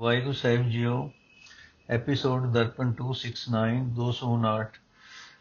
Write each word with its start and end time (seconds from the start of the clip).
ਵਾਹਿਗੁਰੂ 0.00 0.32
ਸਾਹਿਬ 0.32 0.62
ਜੀਓ 0.68 1.10
ਐਪੀਸੋਡ 1.90 2.46
ਦਰਪਣ 2.52 2.92
269 3.00 3.76
259 3.94 4.64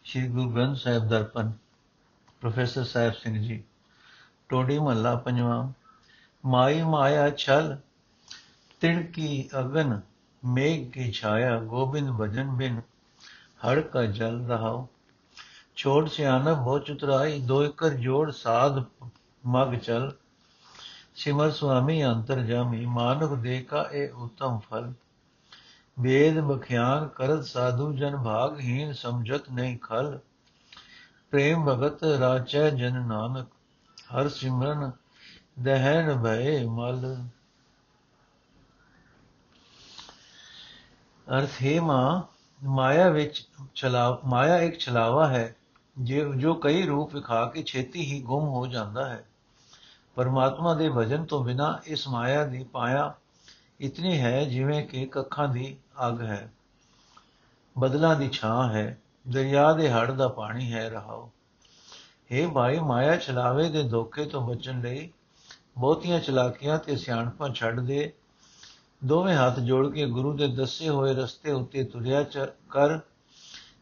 ਸ਼੍ਰੀ 0.04 0.28
ਗੁਰੂ 0.28 0.50
ਗ੍ਰੰਥ 0.50 0.78
ਸਾਹਿਬ 0.78 1.08
ਦਰਪਣ, 1.08 1.52
ਪ੍ਰੋਫੈਸਰ 2.42 2.84
ਸਾਹਿਬ 2.84 3.14
ਸਿੰਘ 3.14 3.42
ਜੀ, 3.44 3.64
ਟੋਡੀ 4.50 4.80
ਮਹੱਲਾ 4.80 5.16
ਪੰਜਵਾਂ, 5.16 5.72
ਮਾਈ 6.46 6.82
ਮਾਇਆ 6.82 7.30
ਛਲ, 7.30 7.78
ਤਿਣ 8.80 9.04
ਕੀ 9.04 9.50
ਅਗਨ, 9.60 10.02
ਮੇਘ 10.46 10.90
ਕੀ 10.90 11.12
ਛਾਇਆ, 11.12 11.60
ਗੋਬਿੰਦ 11.60 12.12
ਭਜਨ 12.12 12.48
ਬਿਨ, 12.48 12.82
ਹੜ 13.66 13.80
ਕਾ 13.80 14.06
ਜਲ 14.06 14.46
ਰਹਾਓ। 14.46 14.88
ਛੋੜ 15.76 16.10
ਸਿਆਨਬ 16.10 16.60
ਹੋ 16.60 16.80
ਚੁਤਰਾਈ, 16.80 17.40
ਦੋ 17.42 17.64
ਇਕਰ 17.66 17.90
ਜੋੜ 17.90 18.32
ਸਾਧ 18.32 18.84
ਮਗ 19.46 19.76
ਚਲ। 19.76 20.12
ਸਿਮਰ 21.16 21.52
ਸੁਆਮੀ 21.52 22.06
ਅੰਤਰ 22.06 22.40
ਜਾਮੀ 22.40 22.86
ਮਾਨਵ 22.86 23.42
ਦੇ 23.42 23.66
ਇਹ 23.92 24.12
ਉਤਮ 24.12 24.60
ਫਲ। 24.60 24.94
ਵੇਦ 26.00 26.40
ਬਖਿਆਨ 26.40 27.08
ਕਰਤ 27.08 27.44
ਸਾਧੂ 27.44 27.94
ਜਨ 27.94 28.18
ਭਾਗਹੀਨ 28.18 28.94
ਸਮਝਤ 28.94 29.52
ਨਹੀਂ 29.52 29.78
ਖਲ। 29.78 30.20
ਪ੍ਰੇਮ 31.32 31.66
ਭਗਤ 31.66 32.04
ਰਾਚੈ 32.04 32.70
ਜਨ 32.70 33.08
ਨਾਨਕ, 33.08 33.48
ਹਰ 34.16 34.30
ਸਿਮਰਨ 34.30 34.92
ਦਹਿਨ 35.60 36.24
ਭਏ 36.24 36.66
ਮਲ। 36.66 37.16
ਅਰਥ 41.28 41.64
ਹੈ 41.64 41.82
ਮਾਂ, 41.82 42.22
ਮਾਇਆ 42.66 43.10
ਵਿੱਚ 43.10 43.48
ਚਲਾ, 43.76 44.20
ਮਾਇਆ 44.26 44.58
ਇੱਕ 44.58 44.78
ਚਲਾਵਾ 44.78 45.28
ਹੈ, 45.28 45.56
ਜੋ 46.00 46.34
ਜੋ 46.34 46.54
ਕਈ 46.54 46.86
ਰੂਪ 46.86 47.16
ਵਿਖਾ 47.16 47.46
ਕੇ 47.46 47.64
ਛੇਤੀ 47.64 48.02
ਹੀ 48.02 48.22
ਗੁੰਮ 48.22 48.48
ਹੋ 48.48 48.68
ਜਾਂਦਾ 48.68 49.10
ਹੈ। 49.10 49.26
ਪਰਮਾਤਮਾ 50.16 50.74
ਦੇ 50.74 50.90
ਭਜਨ 50.90 51.26
ਤੋਂ 51.26 51.44
ਬਿਨਾ 51.44 51.80
ਇਸ 51.86 52.08
ਮਾਇਆ 52.08 52.46
ਦੀ 52.46 52.64
ਪਾਇਆ 52.64 53.14
ਇਤਨੀ 53.80 54.20
ਹੈ 54.20 54.46
ਜਿਵੇਂ 54.46 54.88
ਕਿ 54.88 55.06
ਕੱਖਾਂ 55.06 55.48
ਦੀ 55.48 55.78
ਅੱਗ 56.08 56.22
ਹੈ। 56.22 56.54
ਬਦਲਾਂ 57.78 58.16
ਦੀ 58.16 58.30
ਛਾਂ 58.30 58.74
ਹੈ, 58.74 59.00
ਦਰਿਆ 59.28 59.74
ਦੇ 59.74 59.92
ਹੜ 59.92 60.12
ਦਾ 60.12 60.28
ਪਾਣੀ 60.28 60.74
ਹੈ 60.74 60.90
ਰਹਾਓ। 60.90 61.32
हे 62.34 62.52
ਭਾਈ, 62.52 62.80
ਮਾਇਆ 62.80 63.16
ਚਲਾਵੇ 63.16 63.70
ਦੇ 63.70 63.84
ਧੋਖੇ 63.84 64.26
ਤੋਂ 64.26 64.48
ਬਚਣ 64.48 64.82
ਲਈ 64.82 65.10
ਬਹੁਤੀਆਂ 65.78 66.20
ਚਲਾਕੀਆਂ 66.20 66.78
ਤੇ 66.78 66.96
ਸਿਆਣਪਾਂ 66.96 67.50
ਛੱਡ 67.50 67.80
ਦੇ। 67.80 68.14
ਦੋਵੇਂ 69.06 69.36
ਹੱਥ 69.36 69.60
ਜੋੜ 69.60 69.94
ਕੇ 69.94 70.06
ਗੁਰੂ 70.06 70.38
ਦੇ 70.38 70.48
ਦੱਸੇ 70.48 70.90
ਹੋਏ 70.90 71.14
ਰਸਤੇ 71.14 71.52
ਉੱਤੇ 71.52 71.84
ਤੁਰਿਆ 71.84 72.24
ਕਰ। 72.70 73.00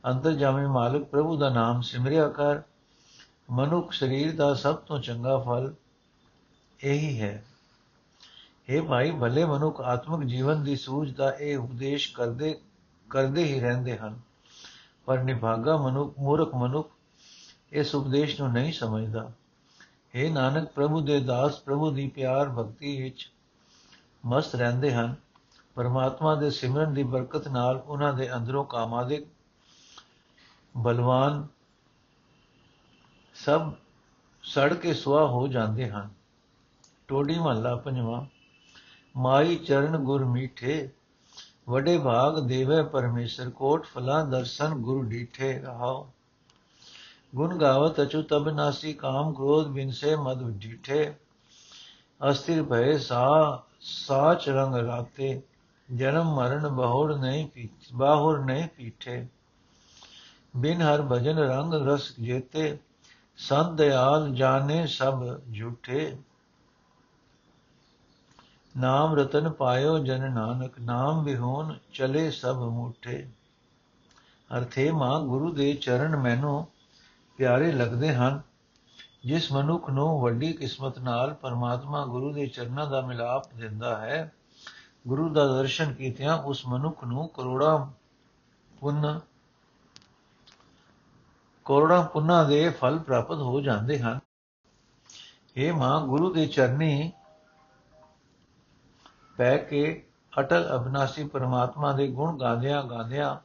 ਅੰਦਰ 0.09 0.31
ਜਾਵੇਂ 0.31 0.67
ਮਾਲਕ, 0.67 1.03
ਪ੍ਰਭੂ 1.03 1.37
ਦਾ 1.37 1.49
ਨਾਮ 1.49 1.81
ਸਿਮਰਿਆ 1.81 2.27
ਕਰ। 2.27 2.61
ਮਨੁੱਖ 3.51 3.93
ਸਰੀਰ 3.93 4.35
ਦਾ 4.35 4.53
ਸਭ 4.53 4.75
ਤੋਂ 4.75 4.99
ਚੰਗਾ 4.99 5.37
ਫਲ 5.37 5.73
ਇਹੀ 6.83 7.21
ਹੈ। 7.21 7.45
ਇਹ 8.69 8.81
ਭਾਈ, 8.81 9.11
ਭਲੇ 9.11 9.45
ਮਨੁੱਖ 9.45 9.81
ਆਤਮਿਕ 9.81 10.29
ਜੀਵਨ 10.29 10.63
ਦੀ 10.63 10.75
ਸੂਝ 10.75 11.13
ਦਾ 11.13 11.31
ਇਹ 11.31 11.57
ਉਪਦੇਸ਼ 11.57 12.13
ਕਰਦੇ 12.13 12.61
ਕਰਦੇ 13.09 13.43
ਹੀ 13.43 13.59
ਰਹਿੰਦੇ 13.59 13.97
ਹਨ। 13.97 14.19
ਪਰ 15.05 15.23
ਨਿਭਾਗਾ 15.23 15.77
ਮਨੁੱਖ, 15.77 16.19
ਮੂਰਖ 16.19 16.55
ਮਨੁੱਖ 16.55 16.89
ਇਸ 17.71 17.95
ਉਪਦੇਸ਼ 17.95 18.41
ਨੂੰ 18.41 18.51
ਨਹੀਂ 18.51 18.73
ਸਮਝਦਾ। 18.73 19.31
हे 20.15 20.33
ਨਾਨਕ, 20.33 20.69
ਪ੍ਰਭੂ 20.69 21.01
ਦੇ 21.01 21.19
ਦਾਸ, 21.19 21.59
ਪ੍ਰਭੂ 21.59 21.91
ਦੀ 21.91 22.07
ਪਿਆਰ 22.07 22.49
ਭਗਤੀ 22.49 23.01
ਵਿੱਚ 23.01 23.31
ਮਸਤ 24.25 24.55
ਰਹਿੰਦੇ 24.55 24.93
ਹਨ। 24.93 25.15
ਪਰਮਾਤਮਾ 25.75 26.35
ਦੇ 26.35 26.49
ਸਿਮਰਨ 26.49 26.93
ਦੀ 26.93 27.03
ਬਰਕਤ 27.03 27.47
ਨਾਲ 27.47 27.83
ਉਹਨਾਂ 27.85 28.13
ਦੇ 28.13 28.35
ਅੰਦਰੋਂ 28.35 28.65
ਕਾਮਾਦਿਕ, 28.65 29.27
ਬਲਵਾਨ 30.77 31.47
ਸਭ 33.35 33.73
ਸੜ 34.43 34.73
ਕੇ 34.73 34.93
ਸੁਆ 34.93 35.25
ਹੋ 35.25 35.47
ਜਾਂਦੇ 35.47 35.89
ਹਨ। 35.89 36.20
ਟੋਡੀ 37.11 37.39
ਮਹੱਲਾ 37.39 37.75
ਪੰਜਵਾਂ। 37.75 38.25
ਮਾਈ 39.17 39.55
ਚਰਨ 39.55 39.97
ਗੁਰ 39.97 40.25
ਮੀਠੇ, 40.25 40.89
ਵਡੇ 41.69 41.97
ਭਾਗ 41.97 42.39
ਦੇਵੇ 42.39 42.83
ਪਰਮੇਸ਼ਰ 42.83 43.49
ਕੋਟ, 43.49 43.85
ਫਲਾ 43.85 44.23
ਦਰਸ਼ਨ 44.23 44.73
ਗੁਰ 44.73 45.05
ਡੀਠੇ 45.05 45.59
ਰਹਾਓ। 45.59 46.09
ਗੁਣ 47.35 47.57
ਗਾਵਤ 47.57 48.01
ਅਚੂ 48.01 48.21
ਤਬ 48.21 48.49
ਨਾਸੀ, 48.49 48.93
ਕਾਮ 48.93 49.33
ਕ੍ਰੋਧ 49.33 49.67
ਬਿਨਸੇ 49.67 50.15
ਮਦ 50.15 50.43
ਡੀਠੇ 50.49 51.13
ਅਸਥਿਰ 52.29 52.63
ਭਏ 52.63 52.97
ਸਾ, 52.97 53.63
ਸਾਚ 53.81 54.49
ਰੰਗ 54.49 54.75
ਰਾਤੇ 54.75 55.41
ਜਨਮ 55.93 56.33
ਮਰਨ 56.35 56.67
ਬਹੁੜ 56.67 57.13
ਨਹੀਂ 57.13 57.47
ਪੀਠ 57.47 57.93
ਬਾਹੁਰ 57.93 58.39
ਨਹੀਂ 58.39 58.67
ਪੀਠੇ। 58.77 59.27
ਬਿਨ 60.57 60.81
ਹਰ 60.81 61.01
ਭਜਨ 61.01 61.37
ਰੰਗ 61.37 61.73
ਰਸ 61.73 62.13
ਜੇਤੇ, 62.21 62.77
ਸੰਤ 63.37 63.71
ਦਿਆਲ 63.71 64.33
ਜਾਣੇ 64.33 64.87
ਸਭ 64.87 65.39
ਝੂਠੇ। 65.59 66.17
ਨਾਮ 68.77 69.15
ਰਤਨ 69.15 69.49
ਪਾਇਓ 69.49 69.99
ਜਨ 69.99 70.31
ਨਾਨਕ, 70.31 70.79
ਨਾਮ 70.79 71.23
ਵਿਹੋਨ 71.23 71.77
ਚਲੇ 71.93 72.31
ਸਭ 72.31 72.55
ਮੂਠੇ। 72.55 73.29
ਅਰਥੇ 74.57 74.91
ਮਾਂ, 74.91 75.21
ਗੁਰੂ 75.21 75.53
ਦੇ 75.53 75.73
ਚਰਨ 75.73 76.15
ਮੈਨੂੰ 76.15 76.67
ਪਿਆਰੇ 77.37 77.71
ਲੱਗਦੇ 77.71 78.15
ਹਨ। 78.15 78.41
ਜਿਸ 79.25 79.51
ਮਨੁੱਖ 79.51 79.89
ਨੂੰ 79.89 80.21
ਵੱਡੀ 80.21 80.53
ਕਿਸਮਤ 80.53 80.99
ਨਾਲ 80.99 81.33
ਪਰਮਾਤਮਾ 81.33 82.05
ਗੁਰੂ 82.05 82.33
ਦੇ 82.33 82.47
ਚਰਨਾਂ 82.47 82.87
ਦਾ 82.87 83.01
ਮਿਲਾਪ 83.01 83.53
ਦਿੰਦਾ 83.53 83.97
ਹੈ, 83.97 84.33
ਗੁਰੂ 85.07 85.29
ਦਾ 85.29 85.47
ਦਰਸ਼ਨ 85.47 85.93
ਕੀਤਿਆਂ 85.93 86.37
ਉਸ 86.37 86.67
ਮਨੁੱਖ 86.67 87.03
ਨੂੰ 87.03 87.27
ਕਰੋੜਾਂ 87.27 87.85
ਪੁੰਨ, 88.79 89.19
ਕਰੋੜਾਂ 91.65 92.03
ਪੁੰਨਾਂ 92.03 92.45
ਦੇ 92.45 92.69
ਫਲ 92.69 92.99
ਪ੍ਰਾਪਤ 92.99 93.37
ਹੋ 93.37 93.61
ਜਾਂਦੇ 93.61 93.99
ਹਨ। 93.99 94.19
ਇਹ 95.57 95.73
ਮਾਂ, 95.73 96.07
ਗੁਰੂ 96.07 96.33
ਦੇ 96.33 96.47
ਚਰਨੀ 96.47 97.11
ਪੈ 99.41 99.57
ਕੇ 99.57 100.03
ਅਟਲ 100.39 100.75
ਅਬਨਾਸੀ 100.75 101.23
ਪਰਮਾਤਮਾ 101.23 101.91
ਦੇ 101.91 102.07
ਗੁਣ 102.07 102.37
ਗਾਉਂਦਿਆਂ 102.37 102.83
ਗਾਉਂਦਿਆਂ 102.83 103.35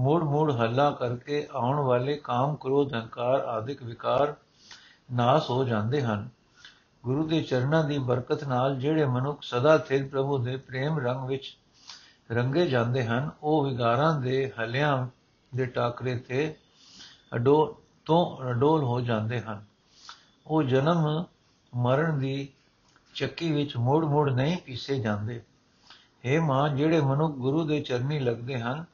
ਮੂੜ 0.00 0.22
ਮੂੜ 0.22 0.52
ਹੱਲਾ 0.52 0.90
ਕਰਕੇ 0.90 1.48
ਆਉਣ 1.54 1.76
ਵਾਲੇ 1.76 2.16
ਕਾਮ 2.16 2.56
ਕ੍ਰੋਧ 2.56 2.94
ਹੰਕਾਰ 2.94 3.40
ਆਦਿਕ 3.40 3.82
ਵਿਕਾਰ 3.82 4.34
ਨਾਸ 5.12 5.50
ਹੋ 5.50 5.64
ਜਾਂਦੇ 5.64 6.02
ਹਨ। 6.02 6.28
ਗੁਰੂ 7.04 7.26
ਦੇ 7.26 7.42
ਚਰਨਾਂ 7.42 7.84
ਦੀ 7.84 7.98
ਬਰਕਤ 7.98 8.44
ਨਾਲ 8.44 8.76
ਜਿਹੜੇ 8.76 9.06
ਮਨੁੱਖ 9.06 9.42
ਸਦਾ 9.42 9.78
ਸਥਿਰ 9.78 10.08
ਪ੍ਰਭੂ 10.08 10.38
ਦੇ 10.38 10.56
ਪ੍ਰੇਮ 10.56 10.98
ਰੰਗ 10.98 11.28
ਵਿੱਚ 11.28 11.58
ਰੰਗੇ 12.32 12.66
ਜਾਂਦੇ 12.66 13.04
ਹਨ, 13.04 13.30
ਉਹ 13.42 13.64
ਵਿਗਾਰਾਂ 13.64 14.20
ਦੇ 14.20 14.52
ਹਲਿਆਂ 14.60 15.06
ਦੇ 15.54 15.66
ਟਾਕਰੇ 15.66 16.18
ਤੇ 16.18 16.56
ਅਡੋ, 17.34 17.82
ਤੋਂ 18.04 18.50
ਅਡੋਲ 18.50 18.82
ਹੋ 18.84 19.00
ਜਾਂਦੇ 19.00 19.40
ਹਨ। 19.40 19.64
ਉਹ 20.46 20.62
ਜਨਮ 20.62 21.24
ਮਰਨ 21.76 22.18
ਦੀ 22.18 22.48
ਚੱਕੀ 23.16 23.52
ਵਿੱਚ 23.52 23.76
ਮੋੜ-ਮੋੜ 23.76 24.30
ਨਹੀਂ 24.30 24.56
ਪੀਸੇ 24.56 24.98
ਜਾਂਦੇ। 24.98 25.42
हे 26.26 26.42
ਮਾਂ, 26.42 26.68
ਜਿਹੜੇ 26.68 27.00
ਮਨੁੱਖ 27.00 27.34
ਗੁਰੂ 27.34 27.64
ਦੇ 27.64 27.80
ਚਰਨੀ 27.80 28.18
ਲੱਗਦੇ 28.18 28.60
ਹਨ, 28.60 28.84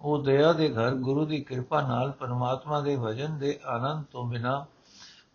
ਉਹ 0.00 0.22
ਦਇਆ 0.22 0.52
ਦੇ 0.52 0.68
ਘਰ 0.68 0.94
ਗੁਰੂ 0.94 1.26
ਦੀ 1.26 1.40
ਕਿਰਪਾ 1.40 1.80
ਨਾਲ 1.80 2.10
ਪਰਮਾਤਮਾ 2.10 2.80
ਦੇ 2.80 2.96
ਭਜਨ 2.96 3.38
ਦੇ 3.38 3.60
ਆਨੰਦ 3.66 4.04
ਤੋਂ 4.04 4.24
ਬਿਨਾ 4.24 4.66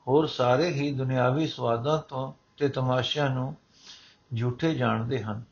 ਹੋਰ 0.08 0.28
ਸਾਰੇ 0.28 0.70
ਹੀ 0.70 0.92
ਦੁਨਿਆਵੀ 0.92 1.48
ਸਵਾਦਾਂ 1.48 1.98
ਤੋਂ 1.98 2.34
ਤੇ 2.58 2.70
ਤਮਾਸ਼ਿਆਂ 2.70 3.30
ਨੂੰ 3.30 3.56
ਝੂਠੇ 4.40 4.76
ਜਾਣਦੇ 4.76 5.24
ਹਨ। 5.24 5.44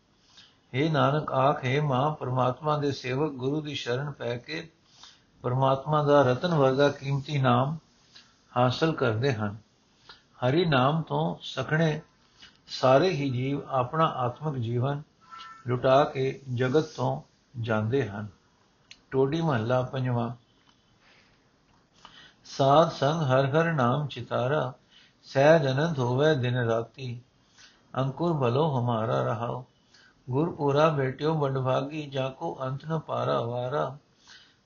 हे 0.76 0.92
ਨਾਨਕ, 0.92 1.32
ਆਖੇ 1.32 1.80
ਮਾਂ, 1.80 2.16
ਪਰਮਾਤਮਾ 2.16 2.78
ਦੇ 2.78 2.92
ਸੇਵਕ 2.92 3.32
ਗੁਰੂ 3.32 3.62
ਦੀ 3.62 3.76
ਸ਼ਰਨ 3.76 4.12
ਪੈ 4.12 4.38
ਕੇ 4.38 4.70
ਪਰਮਾਤਮਾ 5.42 6.04
ਦਾ 6.04 6.22
ਰਤਨ 6.22 6.54
ਵਰਗਾ 6.54 6.90
ਕੀਮਤੀ 6.90 7.38
ਨਾਮ 7.38 7.78
ਹਾਸਲ 8.58 8.94
ਕਰਦੇ 8.94 9.34
ਹਨ। 9.34 9.58
ਹਰੀ 10.46 10.66
ਨਾਮ 10.66 11.02
ਤੋਂ 11.02 11.36
ਸਖਣੇ 11.42 12.02
ਸਾਰੇ 12.72 13.10
ਹੀ 13.10 13.30
ਜੀਵ 13.30 13.62
ਆਪਣਾ 13.70 14.06
ਆਤਮਿਕ 14.06 14.64
ਜੀਵਨ 14.64 15.02
ਲੁਟਾ 15.68 16.04
ਕੇ 16.04 16.42
ਜਗਤ 16.54 16.84
ਤੋਂ 16.84 17.22
ਜਾਂਦੇ 17.62 18.10
ਹਨ। 18.10 18.28
ਟੋਡੀ 19.12 19.42
ਮਹੱਲਾ 19.42 19.82
ਪੰਜਵਾਂ। 19.82 20.30
ਸਾਧ 22.46 22.90
ਸੰਗ 22.90 23.22
ਹਰ 23.22 23.46
ਹਰ 23.46 23.74
ਨਾਮ 23.74 24.08
ਚਿਤਾਰਾ, 24.08 24.74
ਸਹਿਜ 25.24 25.68
ਅਨੰਦ 25.68 26.00
ਹੋਵੇ 26.00 26.36
ਦਿਨ 26.36 26.58
ਰਾਤੀ। 26.58 27.22
ਅੰਕੁਰ 27.98 28.34
ਭਲੋ 28.34 28.80
ਹਮਾਰਾ 28.80 29.24
ਰਹਾਓ। 29.24 29.66
ਗੁਰ 30.30 30.56
ਪੂਰਾ 30.56 30.90
ਬੇਟਿਓ 30.90 31.34
ਬੰਡਭਾਗੀ 31.34 32.06
ਜਾਕੋ 32.08 32.58
ਅੰਤ 32.62 32.86
ਨ 32.86 33.00
ਪਾਰਾ 33.00 33.42
ਵਾਰਾ। 33.42 33.98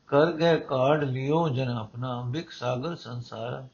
ਕਰ 0.08 0.32
ਗਏ 0.32 0.60
ਕਾੜ 0.60 1.04
ਲਿਓ 1.04 1.50
ਜਨ 1.50 1.70
ਆਪਣਾ 1.70 2.22
ਬਿਕ 2.22 2.52
ਸਾਗਰ 2.52 2.96
ਸੰਸਾਰ। 2.96 3.68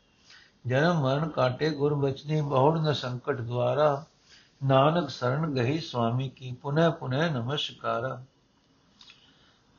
ਜਨਮ 0.67 1.01
ਮਰਨ 1.01 1.29
ਕਾਟੇ 1.29 1.69
ਗੁਰ 1.69 1.93
ਬਚਨੀ, 1.93 2.41
ਬਹੁੜ 2.41 2.79
ਨ 2.79 2.93
ਸੰਕਟ 2.93 3.41
ਦਵਾਰਾ 3.41 4.05
ਨਾਨਕ 4.63 5.09
ਸਰਣ 5.09 5.51
ਗਹੀ 5.51 5.79
ਸੁਆਮੀ 5.79 6.29
ਕੀ, 6.29 6.51
ਪੁਨਹ 6.51 6.91
ਪੁਨਹ 6.91 7.31
ਨਮਸਕਾਰਾ। 7.31 8.23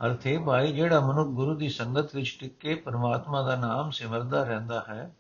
ਅਰਥੇ 0.07 0.39
ਭਾਈ, 0.39 0.73
ਜਿਹੜਾ 0.73 1.01
ਮਨੁੱਖ 1.01 1.29
ਗੁਰੂ 1.29 1.55
ਦੀ 1.55 1.69
ਸੰਗਤ 1.69 2.15
ਵਿੱਚ 2.15 2.37
ਟਿਕ 2.41 2.59
ਕੇ 2.59 2.75
ਪਰਮਾਤਮਾ 2.75 3.43
ਦਾ 3.43 3.57
ਨਾਮ 3.57 3.91
ਸਿਮਰਦਾ 3.91 4.45
ਰਹਿੰਦਾ 4.45 4.85
ਹੈ 4.89 5.15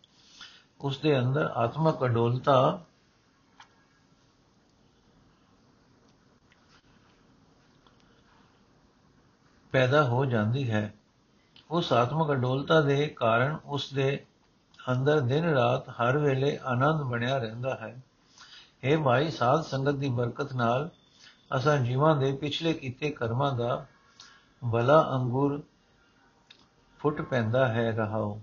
ਉਸ 0.80 0.98
ਦੇ 0.98 1.18
ਅੰਦਰ 1.18 1.52
ਆਤਮਕ 1.54 2.04
ਅਡੋਲਤਾ 2.04 2.82
ਪੈਦਾ 9.72 10.04
ਹੋ 10.04 10.24
ਜਾਂਦੀ 10.24 10.70
ਹੈ। 10.70 10.94
ਉਸ 11.70 11.92
ਆਤਮਕ 11.92 12.32
ਅਡੋਲਤਾ 12.32 12.80
ਦੇ 12.80 13.06
ਕਾਰਨ 13.06 13.58
ਉਸ 13.64 13.92
ਦੇ 13.94 14.26
ਅੰਦਰ 14.92 15.20
ਦਿਨ 15.20 15.44
ਰਾਤ 15.44 15.88
ਹਰ 15.88 16.18
ਵੇਲੇ 16.18 16.58
ਆਨੰਦ 16.64 17.02
ਬਣਿਆ 17.02 17.38
ਰਹਿੰਦਾ 17.38 17.74
ਹੈ। 17.74 18.02
हे 18.82 19.02
ਭਾਈ 19.04 19.30
ਸਾਧ 19.30 19.62
ਸੰਗਤ 19.62 19.94
ਦੀ 19.94 20.08
ਬਰਕਤ 20.08 20.52
ਨਾਲ 20.52 20.88
ਅਸਾਂ 21.56 21.76
ਜੀਵਾਂ 21.78 22.14
ਦੇ 22.16 22.32
ਪਿਛਲੇ 22.32 22.72
ਕੀਤੇ 22.72 23.10
ਕਰਮਾਂ 23.10 23.52
ਦਾ 23.52 23.86
ਭਲਾ 24.62 25.00
ਅੰਗੂਰ 25.14 25.62
ਫੁੱਟ 27.00 27.20
ਪੈਂਦਾ 27.22 27.66
ਹੈ 27.68 27.90
ਰਹਾਓ 27.90 28.40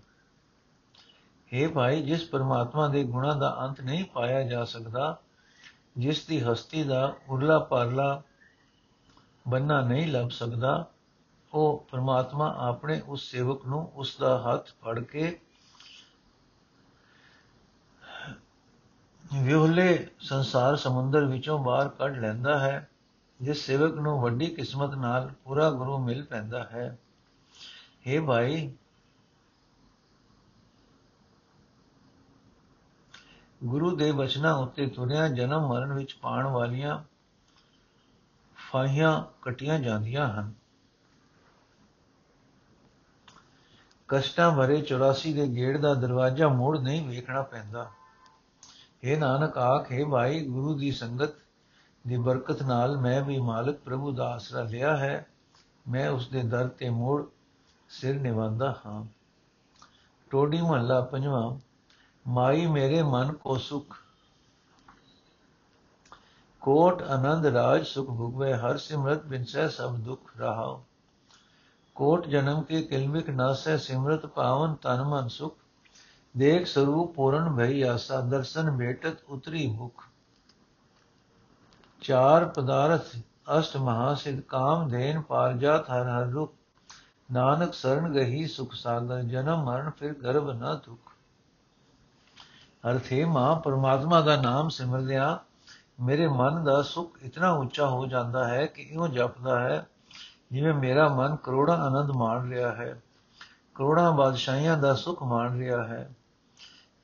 हे 1.52 1.72
ਭਾਈ, 1.74 2.02
ਜਿਸ 2.02 2.24
ਪਰਮਾਤਮਾ 2.24 2.88
ਦੇ 2.88 3.04
ਗੁਣਾਂ 3.04 3.36
ਦਾ 3.36 3.56
ਅੰਤ 3.60 3.82
ਨਹੀਂ 3.82 4.06
ਪਾਇਆ 4.06 4.42
ਜਾ 4.44 4.64
ਸਕਦਾ, 4.64 5.22
ਜਿਸ 5.98 6.26
ਦੀ 6.28 6.40
ਹਸਤੀ 6.42 6.84
ਦਾ 6.84 7.16
ਉਰਲਾ 7.30 7.60
ਪਰਲਾ 7.60 8.22
ਬੰਨਾ 9.48 9.82
ਨਹੀਂ 9.82 10.08
ਲੱਭ 10.08 10.30
ਸਕਦਾ, 10.30 10.86
ਉਹ 11.54 11.88
ਪਰਮਾਤਮਾ 11.92 12.54
ਆਪਣੇ 12.60 13.02
ਉਸ 13.08 13.32
ਸੇਵਕ 13.32 13.66
ਨੂੰ 13.66 13.92
ਉਸ 13.96 14.18
ਦਾ 14.18 14.38
ਹੱਥ 14.38 14.70
ਫੜ 14.82 15.00
ਕੇ 15.00 15.40
ਵਿਹਲੇ 19.34 20.08
ਸੰਸਾਰ 20.20 20.76
ਸਮੁੰਦਰ 20.76 21.26
ਵਿੱਚੋਂ 21.26 21.60
ਬਾਹਰ 21.60 21.90
ਕੱਢ 21.90 22.18
ਲੈਂਦਾ 22.18 22.60
ਹੈ, 22.60 22.90
ਜਿਸ 23.42 23.66
ਸੇਵਕ 23.66 23.94
ਨੂੰ 23.94 24.22
ਵੱਡੀ 24.22 24.48
ਕਿਸਮਤ 24.48 24.96
ਨਾਲ 24.96 25.32
ਪੂਰਾ 25.44 25.72
ਗੁਰੂ 25.72 25.98
ਮਿਲ 25.98 26.26
ਪੈਂਦਾ 26.26 26.64
ਹੈ। 26.64 26.98
हे 28.08 28.26
ਭਾਈ, 28.26 28.74
ਗੁਰੂ 33.64 33.96
ਦੇ 33.96 34.12
ਬਚਨਾਂ 34.12 34.54
ਉੱਤੇ 34.54 34.88
ਤੁਰਿਆ 34.88 35.28
ਜਨਮ 35.28 35.68
ਮਰਨ 35.68 35.94
ਵਿੱਚ 35.94 36.14
ਪਾਣ 36.14 36.48
ਵਾਲੀਆਂ 36.48 37.04
ਫਾਹੀਆਂ 38.72 39.24
ਕਟੀਆਂ 39.42 39.80
ਜਾਂਦੀਆਂ 39.80 40.34
ਹਨ। 40.34 40.54
ਕਸ਼ਟਾਂ 44.08 44.58
ਭਰੇ 44.58 44.82
84 44.82 45.34
ਦੇ 45.34 45.48
ਗੇੜ 45.48 45.78
ਦਾ 45.78 45.94
ਦਰਵਾਜ਼ਾ 45.94 46.48
ਮੋੜ 46.48 46.80
ਨਹੀਂ 46.80 47.10
ਵੇਖਣਾ 47.10 47.42
ਪੈਂਦਾ। 47.42 47.92
ਇਹ 49.04 49.18
ਨਾਨਕ 49.18 49.58
ਆਖੇ 49.58 50.04
ਭਾਈ, 50.04 50.46
ਗੁਰੂ 50.46 50.78
ਦੀ 50.78 50.92
ਸੰਗਤ 50.92 51.30
ਦੀ 52.08 52.18
ਬਰਕਤ 52.18 52.64
ਨਾਲ 52.64 52.98
ਮੈਂ 52.98 53.22
ਵੀ 53.22 53.40
ਮਾਲਕ 53.40 53.80
ਪ੍ਰਭੂ 53.80 54.12
ਦਾ 54.12 54.34
ਆਸਰਾ 54.34 54.64
ਲਿਆ 54.64 54.98
ਹੈ। 54.98 55.28
ਮੈਂ 55.90 56.10
ਉਸ 56.10 56.28
ਦੇ 56.28 56.44
ਦਰ 56.44 56.68
ਤੇ 56.68 56.90
ਮੋੜ 56.90 57.26
ਸਿਰ 57.90 58.22
ਨਿਵਾਉਂਦਾ 58.22 58.82
ਹਾਂ। 58.86 59.06
ਟੋਡੀ 60.30 60.62
ਮਹੱਲਾ 60.62 61.02
ਪੰਜਵਾਂ, 61.02 61.60
ਮਾਈ 62.28 62.68
ਮੇਰੇ 62.68 63.04
ਮਨ 63.04 63.34
ਕੋ 63.34 63.58
ਸੁਖ। 63.58 63.98
ਕੋਟ 66.62 67.02
ਆਨੰਦ 67.02 67.46
ਰਾਜ 67.46 67.86
ਸੁਖ 67.86 68.08
ਭੁਗਵੇ, 68.08 68.54
ਹਰ 68.54 68.78
ਸਿਮਰਤ 68.78 69.26
ਬਿਨਸੈ 69.26 69.68
ਸਭ 69.68 69.96
ਦੁਖ 69.96 70.38
ਰਹਾਓ। 70.38 70.86
ਕੋਟ 71.96 72.28
ਜਨਮ 72.28 72.62
ਕੇ 72.62 72.82
ਕਿਲਮਿਕ 72.82 73.30
ਨਾਸੈ 73.30 73.78
ਸਿਮਰਤ 73.78 74.26
ਪਾਵਨ 74.26 74.76
ਤਨ 74.76 75.04
ਮਨ 75.04 75.28
ਸੁਖ। 75.28 75.59
ਦੇਖ 76.40 76.68
ਸਰੂਪ 76.68 77.14
ਪੂਰਨ 77.16 77.56
ਭਈ 77.56 77.82
ਆਸਾ, 77.84 78.20
ਦਰਸ਼ਨ 78.22 78.78
ਭੇਟਤ 78.78 79.24
ਉਤਰੀ 79.30 79.66
ਭੁਖ 79.78 80.04
ਚਾਰ 82.02 82.46
ਪਦਾਰਥ 82.46 83.16
ਅਸ਼ਟ 83.60 83.76
ਮਹਾਸਿਧ 83.78 84.40
ਕਾਮ 84.42 84.88
ਦੇਨ 84.90 85.22
ਪਾਰਜਾਤ 85.22 85.90
ਹਰ 85.90 86.08
ਹਰ 86.10 86.26
ਰੂਪ 86.26 86.54
ਨਾਨਕ 87.30 87.74
ਸਰਣ 87.74 88.14
ਗਹੀ 88.14 88.46
ਸੁਖ 88.48 88.74
ਸਾਗਰ, 88.74 89.22
ਜਨਮ 89.22 89.64
ਮਰਨ 89.64 89.90
ਫਿਰ 89.90 90.14
ਗਰਭ 90.14 90.50
ਨਾ 90.52 90.74
ਦੁਖ। 90.86 91.12
ਅਰਥੇ 92.84 93.24
ਮਾ 93.26 93.54
ਪਰਮਾਤਮਾ 93.56 94.22
ਦਾ 94.22 94.36
ਨਾਮ 94.42 94.70
ਸਿਮਰਦਿਆਂ 94.70 95.38
ਮੇਰੇ 96.04 96.28
ਮਨ 96.28 96.64
ਦਾ 96.64 96.82
ਸੁਖ 96.82 97.18
ਇਤਨਾ 97.22 97.52
ਉੱਚਾ 97.54 97.88
ਹੋ 97.88 98.06
ਜਾਂਦਾ 98.06 98.48
ਹੈ 98.48 98.66
ਕਿ 98.66 98.82
ਇਉਂ 98.82 99.08
ਜਪਦਾ 99.08 99.60
ਹੈ, 99.60 99.86
ਜਿਵੇਂ 100.52 100.74
ਮੇਰਾ 100.74 101.08
ਮਨ 101.10 101.36
ਕਰੋੜਾਂ 101.36 101.78
ਆਨੰਦ 101.78 102.12
ਮਾਣ 102.12 102.50
ਰਿਹਾ 102.50 102.72
ਹੈ, 102.76 103.02
ਕਰੋੜਾਂ 103.76 104.12
ਬਾਦਸ਼ਾਹੀਆਂ 104.12 104.78
ਦਾ 104.78 104.94
ਸੁਖ 104.94 105.24
ਮਾਣ 105.24 105.58
ਰਿਹਾ 105.58 105.84
ਹੈ। 105.88 106.10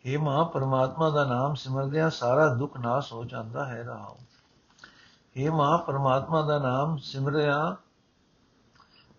ਇਹ 0.06 0.20
ਮਾ 0.20 0.44
ਪਰਮਾਤਮਾ 0.44 1.10
ਦਾ 1.10 1.24
ਨਾਮ 1.24 1.56
ਸਿਮਰਦਿਆਂ 1.56 2.10
ਸਾਰਾ 2.10 2.54
ਦੁੱਖ 2.54 2.78
ਨਾਸ 2.78 3.14
ਹੋ 3.14 3.24
ਜਾਂਦਾ 3.24 3.66
ਹੈ 3.66 3.84
ਰਹਾਉ 3.84 4.18
ਇਹ 5.36 5.52
ਮਾ 5.52 5.78
ਪਰਮਾਤਮਾ 5.78 6.42
ਦਾ 6.42 6.60
ਨਾਮ 6.60 6.98
ਸਿਮਰਿਆ 6.98 7.76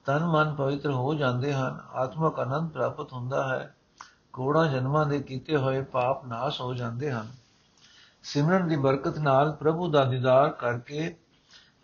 ਤਨ 0.04 0.24
ਮਨ 0.24 0.54
ਪਵਿੱਤਰ 0.54 0.90
ਹੋ 0.90 1.14
ਜਾਂਦੇ 1.14 1.54
ਹਨ, 1.54 1.80
ਆਤਮਕ 1.92 2.38
ਆਨੰਦ 2.38 2.70
ਪ੍ਰਾਪਤ 2.70 3.12
ਹੁੰਦਾ 3.12 3.48
ਹੈ, 3.48 3.74
ਕਰੋੜਾਂ 4.32 4.66
ਜਨਮਾਂ 4.66 5.06
ਦੇ 5.06 5.20
ਕੀਤੇ 5.20 5.56
ਹੋਏ 5.56 5.82
ਪਾਪ 5.82 6.26
ਨਾਸ 6.26 6.60
ਹੋ 6.60 6.74
ਜਾਂਦੇ 6.74 7.12
ਹਨ। 7.12 7.32
ਸਿਮਰਨ 8.22 8.68
ਦੀ 8.68 8.76
ਬਰਕਤ 8.76 9.18
ਨਾਲ 9.18 9.52
ਪ੍ਰਭੂ 9.52 9.90
ਦਾ 9.90 10.04
ਦੀਦਾਰ 10.04 10.50
ਕਰਕੇ 10.50 11.16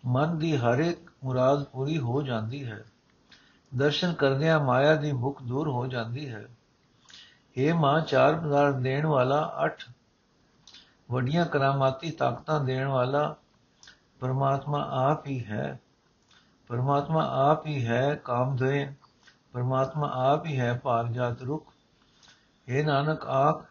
ਮਨ 0.05 0.37
ਦੀ 0.37 0.57
ਹਰ 0.57 0.79
ਇੱਕ 0.79 1.11
ਮੁਰਾਦ 1.23 1.63
ਪੂਰੀ 1.63 1.97
ਹੋ 1.97 2.21
ਜਾਂਦੀ 2.21 2.65
ਹੈ। 2.65 2.85
ਦਰਸ਼ਨ 3.77 4.13
ਕਰਦਿਆਂ 4.13 4.59
ਮਾਇਆ 4.59 4.95
ਦੀ 4.95 5.13
ਭੁੱਖ 5.13 5.43
ਦੂਰ 5.43 5.67
ਹੋ 5.67 5.87
ਜਾਂਦੀ 5.87 6.29
ਹੈ। 6.29 6.47
ਇਹ 7.57 7.73
ਮਾਂ, 7.73 8.01
ਚਾਰ 8.01 8.35
ਪਦਾਰਥ 8.35 8.75
ਦੇਣ 8.75 9.05
ਵਾਲਾ, 9.05 9.55
ਅੱਠ 9.63 9.83
ਵੱਡੀਆਂ 11.11 11.45
ਕਰਾਮਾਤੀ 11.45 12.11
ਤਾਕਤਾਂ 12.11 12.59
ਦੇਣ 12.59 12.87
ਵਾਲਾ, 12.87 13.35
ਪਰਮਾਤਮਾ 14.19 15.11
ਆਪ 15.11 15.27
ਹੀ 15.27 15.45
ਹੈ। 15.45 15.79
ਪਰਮਾਤਮਾ 16.67 17.51
ਆਪ 17.51 17.65
ਹੀ 17.67 17.87
ਹੈ 17.87 18.15
ਕਾਮਧੇ 18.15 18.93
ਪਰਮਾਤਮਾ 19.53 20.11
ਆਪ 20.15 20.45
ਹੀ 20.45 20.59
ਹੈ 20.59 20.79
ਭਾਰਜਾਤ 20.83 21.41
ਰੁਖ। 21.41 21.73
ਇਹ 22.67 22.85
ਨਾਨਕ, 22.85 23.25
ਆਖ। 23.25 23.65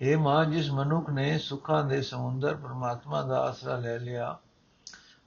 ਇਹ 0.00 0.16
ਮਾਂ, 0.16 0.44
ਜਿਸ 0.44 0.70
ਮਨੁੱਖ 0.70 1.10
ਨੇ 1.10 1.38
ਸੁੱਖਾਂ 1.38 1.84
ਦੇ 1.84 2.02
ਸਮੁੰਦਰ 2.02 2.54
ਪਰਮਾਤਮਾ 2.54 3.22
ਦਾ 3.22 3.40
ਆਸਰਾ 3.40 3.76
ਲੈ 3.76 3.98
ਲਿਆ 3.98 4.38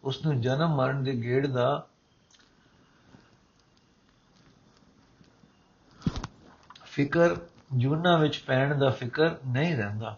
ਉਸ 0.04 0.25
ਨੂੰ 0.25 0.42
ਜਨਮ 0.42 0.75
ਮਰਨ 0.75 1.04
ਦੇ 1.04 1.13
ਗੇੜ 1.24 1.48
ਦਾ 1.48 1.88
ਫਿਕਰ 6.95 7.36
ਜੂਨਾ 7.74 8.18
ਵਿੱਚ 8.18 8.38
ਪੈਣ 8.38 8.80
ਦਾ 8.80 8.89
ਫਿਕਰ 8.89 9.31
ਨਹੀਂ 9.47 9.75
ਰਹਿੰਦਾ। 9.75 10.18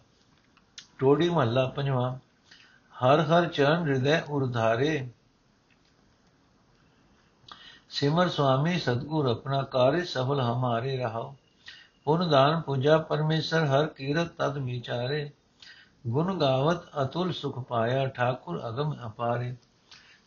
ਟੋੜੀ 0.97 1.29
ਮਹੱਲਾ 1.29 1.65
ਪੰਜਵਾਂ, 1.65 2.17
ਹਰ 2.95 3.19
ਹਰ 3.19 3.47
ਚਰਨ 3.47 3.87
ਹਿਰਦੈ 3.87 4.21
ਉਰਧਾਰੇ। 4.21 5.09
ਸਿਮਰ 7.89 8.29
ਸੁਆਮੀ, 8.29 8.79
ਸਤਗੁਰ 8.79 9.25
ਆਪਣਾ 9.25 9.63
ਕਾਰਜ 9.63 10.07
ਸਫਲ 10.07 10.41
ਹਮਾਰੇ 10.41 10.97
ਰਹਾਓ। 10.97 11.35
ਪੁਨ 12.05 12.29
ਦਾਨ 12.29 12.61
ਪੂਜਾ 12.61 12.97
ਪਰਮੇਸ਼ਰ 12.97 13.65
ਹਰ 13.65 13.85
ਕੀਰਤ 13.85 14.27
ਤਦ 14.27 14.57
ਵਿਚਾਰੇ। 14.57 15.31
ਗੁਣ 16.07 16.39
ਗਾਵਤ 16.39 16.77
ਅਤੁਲ 17.01 17.31
ਸੁਖ 17.31 17.59
ਪਾਇਆ 17.59 18.07
ਠਾਕੁਰ 18.07 18.67
ਅਗਮ 18.67 18.95
ਅਪਾਰੇ। 19.07 19.55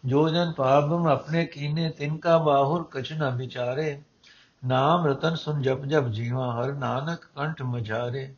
ਜੋ 0.05 0.29
ਜਨ 0.29 0.53
ਪਾਪਮ 0.53 1.07
ਆਪਣੇ 1.07 1.47
ਕੀਨੇ 1.47 1.91
ਤਿਨਕਾ 1.91 2.39
ਬਾਹੁਰ 2.39 2.89
ਕਛ 2.91 3.13
ਨ 3.13 3.31
ਵਿਚਾਰੇ। 3.31 4.03
ਨਾਮ 4.67 5.07
ਰਤਨ 5.07 5.35
ਸੁਨ 5.35 5.63
ਜਪ 5.63 5.85
ਜਪ 5.85 6.09
ਜੀਵਾ, 6.09 6.63
ਹਰ 6.63 6.73
ਨਾਨਕ 6.73 7.25
ਕੰਠ 7.25 7.63
ਮਝਾਰੇ। 7.63 8.35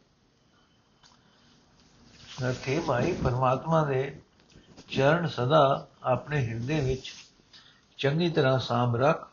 ਨਥੇ 2.42 2.80
ਭਾਈ 2.86 3.12
ਪਰਮਾਤਮਾ 3.12 3.84
ਦੇ 3.84 4.20
ਚਰਨ 4.88 5.26
ਸਦਾ 5.26 5.88
ਆਪਣੇ 6.02 6.46
ਹਿਰਦੇ 6.46 6.80
ਵਿੱਚ। 6.80 7.12
ਚੰਗੀ 7.98 8.30
ਤਰ੍ਹਾਂ 8.30 8.58
ਸਾਂਭ 8.58 8.96
ਰੱਖ। 8.96 9.30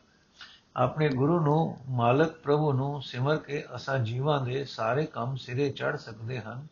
ਆਪਣੇ 0.75 1.09
ਗੁਰੂ 1.09 1.39
ਨੂੰ, 1.39 1.77
ਮਾਲਕ 1.89 2.31
ਪ੍ਰਭੂ 2.31 2.73
ਨੂੰ 2.73 3.01
ਸਿਮਰ 3.01 3.37
ਕੇ 3.37 3.65
ਅਸਾਂ 3.75 3.99
ਜੀਵਾਂ 3.99 4.41
ਦੇ 4.41 4.65
ਸਾਰੇ 4.65 5.05
ਕੰਮ 5.05 5.35
ਸਿਰੇ 5.35 5.69
ਚੜ 5.69 5.97
ਸਕਦੇ 5.97 6.41
ਹਨ। 6.41 6.67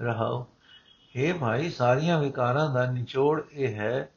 ਰਹਾਓ। 0.00 0.46
हे 1.16 1.38
ਭਾਈ, 1.38 1.70
ਸਾਰੀਆਂ 1.70 2.20
ਵਿਕਾਰਾਂ 2.20 2.74
ਦਾ 2.74 2.90
ਨਿਚੋੜ 2.90 3.42
ਇਹ 3.52 3.74
ਹੈ 3.74 4.08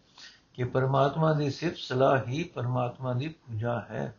ਕਿ 0.53 0.63
ਪਰਮਾਤਮਾ 0.63 1.33
ਦੀ 1.33 1.50
ਸਿਫਤ 1.50 1.77
ਸਲਾਹ 1.77 2.21
ਹੀ 2.27 2.43
ਪਰਮਾਤਮਾ 2.43 3.13
ਦੀ 3.13 3.27
ਪੂਜਾ 3.27 3.79
ਹੈ। 3.79 4.15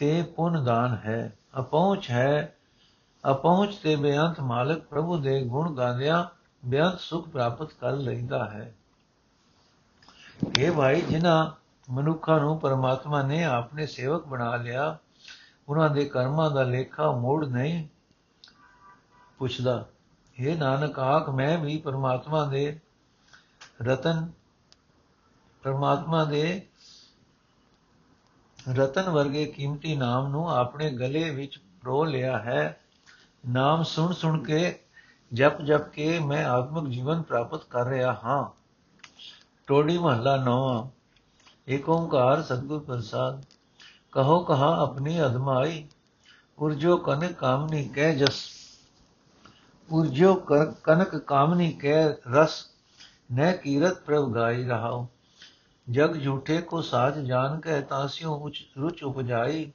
ਤੇ 0.00 0.22
ਪੁੰਨ 0.22 0.64
ਦਾਨ 0.64 0.94
ਹੈ। 0.94 1.38
ਅਪਹੁੰਚ 1.58 2.10
ਹੈ। 2.10 2.56
ਅਪਹੁੰਚ 3.30 3.76
ਤੇ 3.76 3.96
ਬੇਅੰਤ 3.96 4.40
ਮਾਲਕ 4.40 4.82
ਪ੍ਰਭੂ 4.82 5.16
ਦੇ 5.16 5.44
ਗੁਣ 5.44 5.76
ਗਾਉਂਦਿਆਂ 5.76 6.24
ਬੇਅੰਤ 6.64 7.00
ਸੁਖ 7.00 7.28
ਪ੍ਰਾਪਤ 7.28 7.72
ਕਰ 7.72 7.92
ਲੈਂਦਾ 7.92 8.50
ਹੈ। 8.50 8.74
ਇਹ 10.58 10.72
ਭਾਈ, 10.72 11.00
ਜਿਨ੍ਹਾਂ 11.00 11.52
ਮਨੁੱਖਾਂ 11.92 12.40
ਨੂੰ 12.40 12.60
ਪਰਮਾਤਮਾ 12.60 13.22
ਨੇ 13.22 13.44
ਆਪਣੇ 13.44 13.86
ਸੇਵਕ 13.86 14.26
ਬਣਾ 14.26 14.56
ਲਿਆ, 14.56 14.98
ਉਹਨਾਂ 15.68 15.90
ਦੇ 15.90 16.04
ਕਰਮਾਂ 16.04 16.50
ਦਾ 16.50 16.62
ਲੇਖਾ 16.62 17.12
ਮੋੜ 17.12 17.46
ਨਹੀਂ 17.46 17.88
ਪੁੱਛਦਾ। 19.38 19.86
ਇਹ 20.40 20.56
ਨਾਨਕ, 20.56 20.98
ਆਖ, 20.98 21.28
ਮੈਂ 21.28 21.58
ਵੀ 21.58 21.78
ਪਰਮਾਤਮਾ 21.78 22.44
ਦੇ 22.44 22.80
ਰਤਨ, 23.82 24.30
ਪਰਮਾਤਮਾ 25.62 26.24
ਦੇ 26.24 26.66
ਰਤਨ 28.68 29.10
ਵਰਗੇ 29.10 29.46
ਕੀਮਤੀ 29.46 29.96
ਨਾਮ 29.96 30.28
ਨੂੰ 30.28 30.50
ਆਪਣੇ 30.50 30.90
ਗਲੇ 30.90 31.30
ਵਿੱਚ 31.30 31.58
ਪ੍ਰੋ 31.80 32.04
ਲਿਆ 32.04 32.38
ਹੈ। 32.38 32.80
ਨਾਮ 33.48 33.82
ਸੁਣ 33.82 34.12
ਸੁਣ 34.12 34.44
ਕੇ, 34.44 34.78
ਜਪ 35.32 35.62
ਜਪ 35.62 35.88
ਕੇ 35.88 36.18
ਮੈਂ 36.18 36.44
ਆਤਮਿਕ 36.46 36.92
ਜੀਵਨ 36.92 37.22
ਪ੍ਰਾਪਤ 37.22 37.64
ਕਰ 37.64 37.86
ਰਿਹਾ 37.86 38.12
ਹਾਂ। 38.24 38.44
ਟੋੜੀ 39.66 39.98
ਮਹੱਲਾ 39.98 40.36
9 40.36 40.90
ਏਕ 41.68 41.88
ਓੰਕਾਰ 41.88 42.42
ਸਤਿਗੁਰ 42.42 42.80
ਪ੍ਰਸਾਦ। 42.80 43.44
ਕਹੋ 44.12 44.44
ਕਹਾ 44.44 44.76
ਆਪਣੀ 44.82 45.20
ਅਦਮਾਈ 45.20 45.86
ਉਰਜੋ 46.58 46.96
ਕਨਕ 46.96 47.32
ਕਾਮਨੀ 47.32 47.88
ਕਹਿ 47.88 48.16
ਜਸ। 48.16 48.40
ਉਰਜੋ 49.92 50.34
ਕਨਕ 50.84 51.16
ਕਾਮਨੀ 51.16 51.72
ਕਹਿ 51.72 52.08
ਰਸ 52.32 52.64
ਨੈ 53.32 53.52
ਕੀਰਤ 53.52 54.00
ਪ੍ਰਭ 54.00 54.34
ਗਾਈ 54.34 54.64
ਰਹਾਓ 54.64 55.08
ਜਗ 55.86 56.16
ਝੂਠੇ 56.24 56.60
ਕੋ 56.60 56.80
ਸਾਜ 56.82 57.18
ਜਾਨ 57.18 57.60
ਕੇ 57.60 57.80
ਤਾਸਿਓ 57.80 58.34
ਉਚ 58.36 58.64
ਰੁਚ 58.78 59.02
ਉਪਜਾਈ 59.04 59.70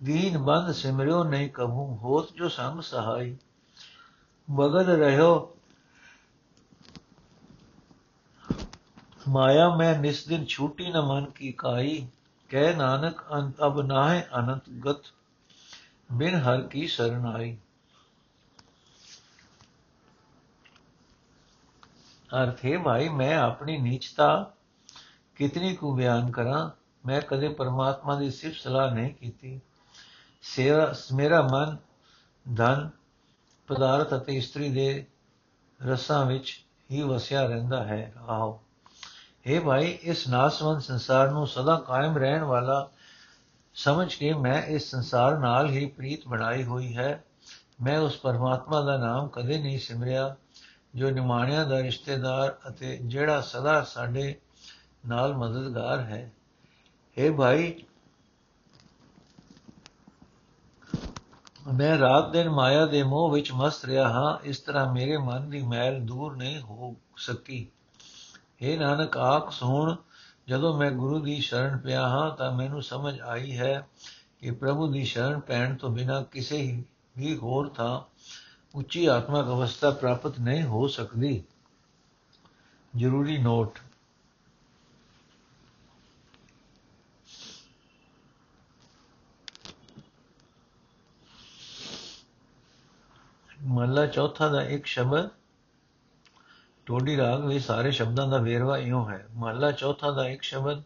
ਦੀਨ 0.00 0.38
ਬੰਦ 0.38 0.70
ਸਿਮਰਿਓ 0.72 1.22
ਨਹੀਂ 1.24 1.48
ਕਭੂ 1.50 1.86
ਹੋਤ 1.96 2.32
ਜੋ 2.32 2.48
ਸੰਗ 2.48 2.80
ਸਹਾਈ 2.80 3.36
ਬਗਲ 4.48 4.96
ਰਹਿਓ 4.96 5.34
ਮਾਇਆ 9.28 9.68
ਮੈਂ 9.68 9.94
ਨਿਸ 9.98 10.26
ਦਿਨ 10.28 10.44
ਛੂਟੀ 10.44 10.90
ਨ 10.92 11.00
ਮਨ 11.00 11.30
ਕੀ 11.30 11.52
ਕਾਈ 11.52 12.06
ਕਹਿ 12.50 12.74
ਨਾਨਕ 12.76 13.22
ਅਬ 13.66 13.80
ਨਾਹਿ 13.80 14.22
ਅਨੰਤ 14.38 14.68
ਗਤ 14.86 15.12
ਬਿਨ 16.12 16.34
ਹਰ 16.42 16.62
ਕੀ 16.62 16.86
ਸ਼ਰਨ 16.86 17.26
ਆਈ 17.26 17.56
ਅਰਥ 22.30 22.64
ਹੈ 22.64 22.78
ਭਾਈ 22.78 23.08
ਮੈਂ 23.08 23.36
ਆਪਣੀ 23.38 23.78
ਨੀਚਤਾ 23.78 24.28
ਕਿਤਨੀ 25.36 25.76
ਕੁ 25.76 25.96
ਬਿਆਨ 25.96 26.30
ਕਰਾਂ, 26.30 26.70
ਮੈਂ 27.06 27.20
ਕਦੇ 27.20 27.48
ਪਰਮਾਤਮਾ 27.48 28.16
ਦੀ 28.16 28.30
ਸਿਫਤ 28.30 28.56
ਸਲਾਹ 28.56 28.90
ਨਹੀਂ 28.90 29.14
ਕੀਤੀ। 29.14 29.60
ਸੇਵਾ, 30.42 30.94
ਮੇਰਾ 31.12 31.42
ਮਨ, 31.42 31.76
ਧਨ, 32.54 32.90
ਪਦਾਰਥ 33.66 34.14
ਅਤੇ 34.16 34.36
ਇਸਤਰੀ 34.36 34.70
ਦੇ 34.70 35.06
ਰਸਾਂ 35.86 36.26
ਵਿੱਚ 36.26 36.64
ਹੀ 36.90 37.02
ਵਸਿਆ 37.02 37.46
ਰਹਿੰਦਾ 37.46 37.84
ਹੈ। 37.84 38.12
ਆਓ। 38.28 38.62
हे 39.50 39.64
ਭਾਈ, 39.64 39.98
ਇਸ 40.02 40.28
ਨਾਸਵੰਤ 40.28 40.82
ਸੰਸਾਰ 40.82 41.30
ਨੂੰ 41.30 41.46
ਸਦਾ 41.46 41.76
ਕਾਇਮ 41.76 42.18
ਰਹਿਣ 42.18 42.42
ਵਾਲਾ 42.42 42.90
ਸਮਝ 43.74 44.14
ਕੇ 44.14 44.32
ਮੈਂ 44.32 44.62
ਇਸ 44.62 44.90
ਸੰਸਾਰ 44.90 45.38
ਨਾਲ 45.38 45.70
ਹੀ 45.70 45.86
ਪ੍ਰੀਤ 45.86 46.28
ਬਣਾਈ 46.28 46.64
ਹੋਈ 46.64 46.96
ਹੈ। 46.96 47.24
ਮੈਂ 47.82 47.98
ਉਸ 47.98 48.16
ਪਰਮਾਤਮਾ 48.16 48.80
ਦਾ 48.80 48.96
ਨਾਮ 48.96 49.28
ਕਦੇ 49.28 49.58
ਨਹੀਂ 49.58 49.78
ਸਿਮਰਿਆ, 49.78 50.36
ਜੋ 50.94 51.10
ਨਿਮਾਣਿਆਂ 51.10 51.66
ਦਾ 51.66 51.82
ਰਿਸ਼ਤੇਦਾਰ 51.82 52.56
ਅਤੇ 52.68 52.98
ਜਿਹੜਾ 53.02 53.40
ਸਦਾ 53.40 53.82
ਸਾਡੇ 53.82 54.36
ਨਾਲ 55.06 55.36
ਮਦਦਗਾਰ 55.36 56.00
ਹੈ। 56.00 56.32
हे 57.18 57.36
ਭਾਈ, 57.36 57.84
ਮੈਂ 61.74 61.98
ਰਾਤ 61.98 62.30
ਦਿਨ 62.30 62.50
ਮਾਇਆ 62.50 62.86
ਦੇ 62.86 63.02
ਮੋਹ 63.02 63.30
ਵਿੱਚ 63.30 63.52
ਮਸਤ 63.52 63.84
ਰਿਹਾ 63.84 64.08
ਹਾਂ। 64.08 64.38
ਇਸ 64.44 64.58
ਤਰ੍ਹਾਂ 64.58 64.92
ਮੇਰੇ 64.92 65.16
ਮਨ 65.16 65.50
ਦੀ 65.50 65.62
ਮੈਲ 65.62 66.00
ਦੂਰ 66.00 66.36
ਨਹੀਂ 66.36 66.60
ਹੋ 66.60 66.96
ਸਕੀ। 67.16 67.68
हे 68.36 68.80
ਨਾਨਕ, 68.80 69.16
ਆਖ 69.16 69.50
ਸੁਣ, 69.52 69.96
ਜਦੋਂ 70.48 70.78
ਮੈਂ 70.78 70.90
ਗੁਰੂ 70.90 71.18
ਦੀ 71.18 71.40
ਸ਼ਰਨ 71.40 71.78
ਪਿਆ 71.78 72.08
ਹਾਂ, 72.08 72.30
ਤਾਂ 72.36 72.52
ਮੈਨੂੰ 72.52 72.82
ਸਮਝ 72.82 73.20
ਆਈ 73.20 73.58
ਹੈ 73.58 73.88
ਕਿ 74.40 74.50
ਪ੍ਰਭੂ 74.50 74.92
ਦੀ 74.92 75.04
ਸ਼ਰਨ 75.04 75.40
ਪੈਣ 75.40 75.76
ਤੋਂ 75.76 75.90
ਬਿਨਾ 75.90 76.22
ਕਿਸੇ 76.22 76.84
ਵੀ 77.18 77.36
ਹੋਰ 77.36 77.68
ਥਾਂ 77.68 78.00
ਉੱਚੀ 78.74 79.06
ਆਤਮਿਕ 79.06 79.46
ਅਵਸਥਾ 79.46 79.90
ਪ੍ਰਾਪਤ 79.90 80.40
ਨਹੀਂ 80.40 80.62
ਹੋ 80.62 80.88
ਸਕਦੀ। 80.88 81.44
ਜ਼ਰੂਰੀ 82.96 83.38
ਨੋਟ। 83.38 83.78
ਮਹਲਾ 93.64 94.06
ਚੌਥਾ 94.06 94.48
ਦਾ 94.48 94.62
ਇੱਕ 94.62 94.86
ਸ਼ਬਦ 94.86 95.28
ਟੋਡੀ 96.86 97.16
ਰਾਗ 97.16 97.44
ਵਿੱਚ 97.44 97.64
ਸਾਰੇ 97.64 97.90
ਸ਼ਬਦਾਂ 97.90 98.26
ਦਾ 98.28 98.38
ਵੇਰਵਾ 98.38 98.78
ਇਉਂ 98.78 99.10
ਹੈ। 99.10 99.26
ਮਹਲਾ 99.30 99.70
ਚੌਥਾ 99.72 100.10
ਦਾ 100.10 100.28
ਇੱਕ 100.28 100.42
ਸ਼ਬਦ 100.42 100.82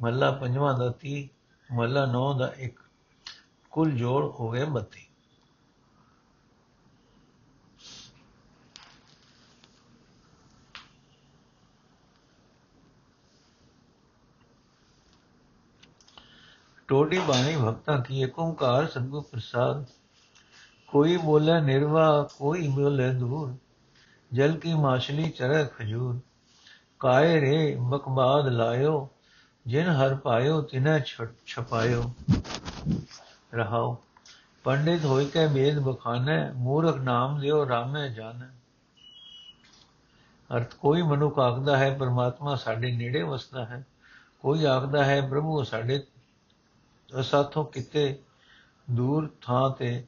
ਮਹਲਾ 0.00 0.30
ਪੰਜਵਾਂ 0.30 0.78
ਦਾ 0.78 0.92
30 1.00 1.28
ਮਹਲਾ 1.72 2.06
9 2.06 2.32
ਦਾ 2.38 2.52
ਇੱਕ। 2.56 2.80
ਕੁੱਲ 3.70 3.90
ਜੋੜ 3.90 4.24
ਹੋ 4.24 4.50
ਗਏ 4.50 4.64
32 4.64 5.04
ਟੋਡੀ 16.88 17.18
ਬਾਣੀ 17.18 17.56
ਭਗਤਾਂ 17.56 17.98
ਕੀ 17.98 18.20
ਏਕ 18.22 18.38
ਓੰਕਾਰ 18.38 18.86
ਸਤਿਗੁਰ 18.86 19.22
ਪ੍ਰਸਾਦ 19.22 19.84
ਕੋਈ 20.96 21.16
ਬੋਲੇ 21.16 21.60
ਨਿਰਵਾ 21.60 22.28
ਕੋਈ 22.38 22.68
ਬੋਲੇ 22.68 23.12
ਦੂਰ 23.12 23.54
ਜਲ 24.32 24.56
ਕੀ 24.58 24.74
ਮਾਛਲੀ 24.74 25.28
ਚਰੇ 25.30 25.64
ਖਜੂਰ 25.64 26.20
ਕਾਏ 26.98 27.40
ਰੇ 27.40 27.76
ਮਕਬਾਦ 27.80 28.48
ਲਾਇਓ 28.48 29.08
ਜਿਨ 29.66 29.88
ਹਰ 29.88 30.14
ਪਾਇਓ 30.14 30.62
ਤਿਨੈ 30.62 30.98
ਛਪਾਇਓ 31.46 32.02
ਰਹਾਓ 33.54 34.02
ਪੰਡਿਤ 34.64 35.04
ਹੋਇ 35.04 35.26
ਕੇ 35.26 35.46
ਵੇਦ 35.46 35.78
ਬਖਾਨੇ 35.78 36.52
ਮੂਰਖ 36.52 36.96
ਨਾਮ 36.96 37.38
ਲਿਓ 37.38 37.68
ਰਾਮੇ 37.68 38.08
ਜਾਣੈ 38.08 38.48
ਅਰਥ 40.56 40.74
ਕੋਈ 40.74 41.02
ਮਨੁੱਖ 41.02 41.38
ਆਖਦਾ 41.38 41.76
ਹੈ 41.76 41.98
ਪਰਮਾਤਮਾ 41.98 42.56
ਸਾਡੇ 42.56 42.92
ਨੇੜੇ 42.92 43.22
ਵਸਦਾ 43.22 43.64
ਹੈ 43.64 43.84
ਕੋਈ 44.40 44.64
ਆਖਦਾ 44.64 45.04
ਹੈ 45.04 45.20
ਪ੍ਰਭੂ 45.20 45.62
ਸਾਡੇ 45.64 46.02
ਅਸਾਥੋਂ 47.20 47.64
ਕਿਤੇ 47.64 48.22
ਦੂਰ 48.90 49.30
ਥਾਂ 49.42 49.70
ਤੇ 49.70 50.06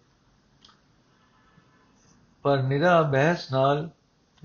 ਪਰ 2.42 2.62
ਨਿਰਾ 2.62 3.02
ਬਹਿਸ 3.02 3.52
ਨਾਲ 3.52 3.90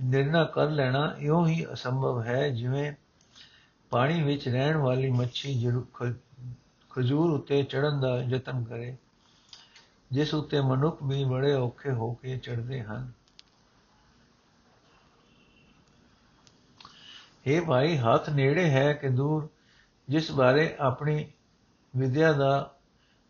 ਨਿਰਣਾ 0.03 0.43
ਕਰ 0.43 0.69
ਲੈਣਾ 0.69 1.15
ਇਉਂ 1.19 1.47
ਹੀ 1.47 1.65
ਅਸੰਭਵ 1.73 2.23
ਹੈ, 2.23 2.50
ਜਿਵੇਂ 2.50 2.93
ਪਾਣੀ 3.89 4.23
ਵਿੱਚ 4.23 4.50
ਰਹਿਣ 4.50 4.77
ਵਾਲੀ 4.77 5.09
ਮੱਛੀ 5.12 5.71
ਖਜੂਰ 6.91 7.29
ਉੱਤੇ 7.31 7.63
ਚੜਨ 7.63 8.00
ਦਾ 8.00 8.17
ਯਤਨ 8.17 8.63
ਕਰੇ, 8.63 8.97
ਜਿਸ 10.12 10.33
ਉੱਤੇ 10.33 10.62
ਮਨੁੱਖ 10.62 11.03
ਵੀ 11.03 11.23
ਬੜੇ 11.23 11.53
ਔਖੇ 11.53 11.91
ਹੋ 11.91 12.13
ਕੇ 12.13 12.38
ਚੜਦੇ 12.38 12.81
ਹਨ। 12.81 13.12
ਇਹ 17.45 17.62
ਭਾਈ, 17.62 17.97
ਹੱਥ 17.97 18.29
ਨੇੜੇ 18.29 18.69
ਹੈ 18.69 18.93
ਕਿ 18.93 19.09
ਦੂਰ? 19.09 19.50
ਜਿਸ 20.09 20.31
ਬਾਰੇ 20.31 20.75
ਆਪਣੀ 20.79 21.31
ਵਿਦਿਆ 21.95 22.31
ਦਾ 22.33 22.75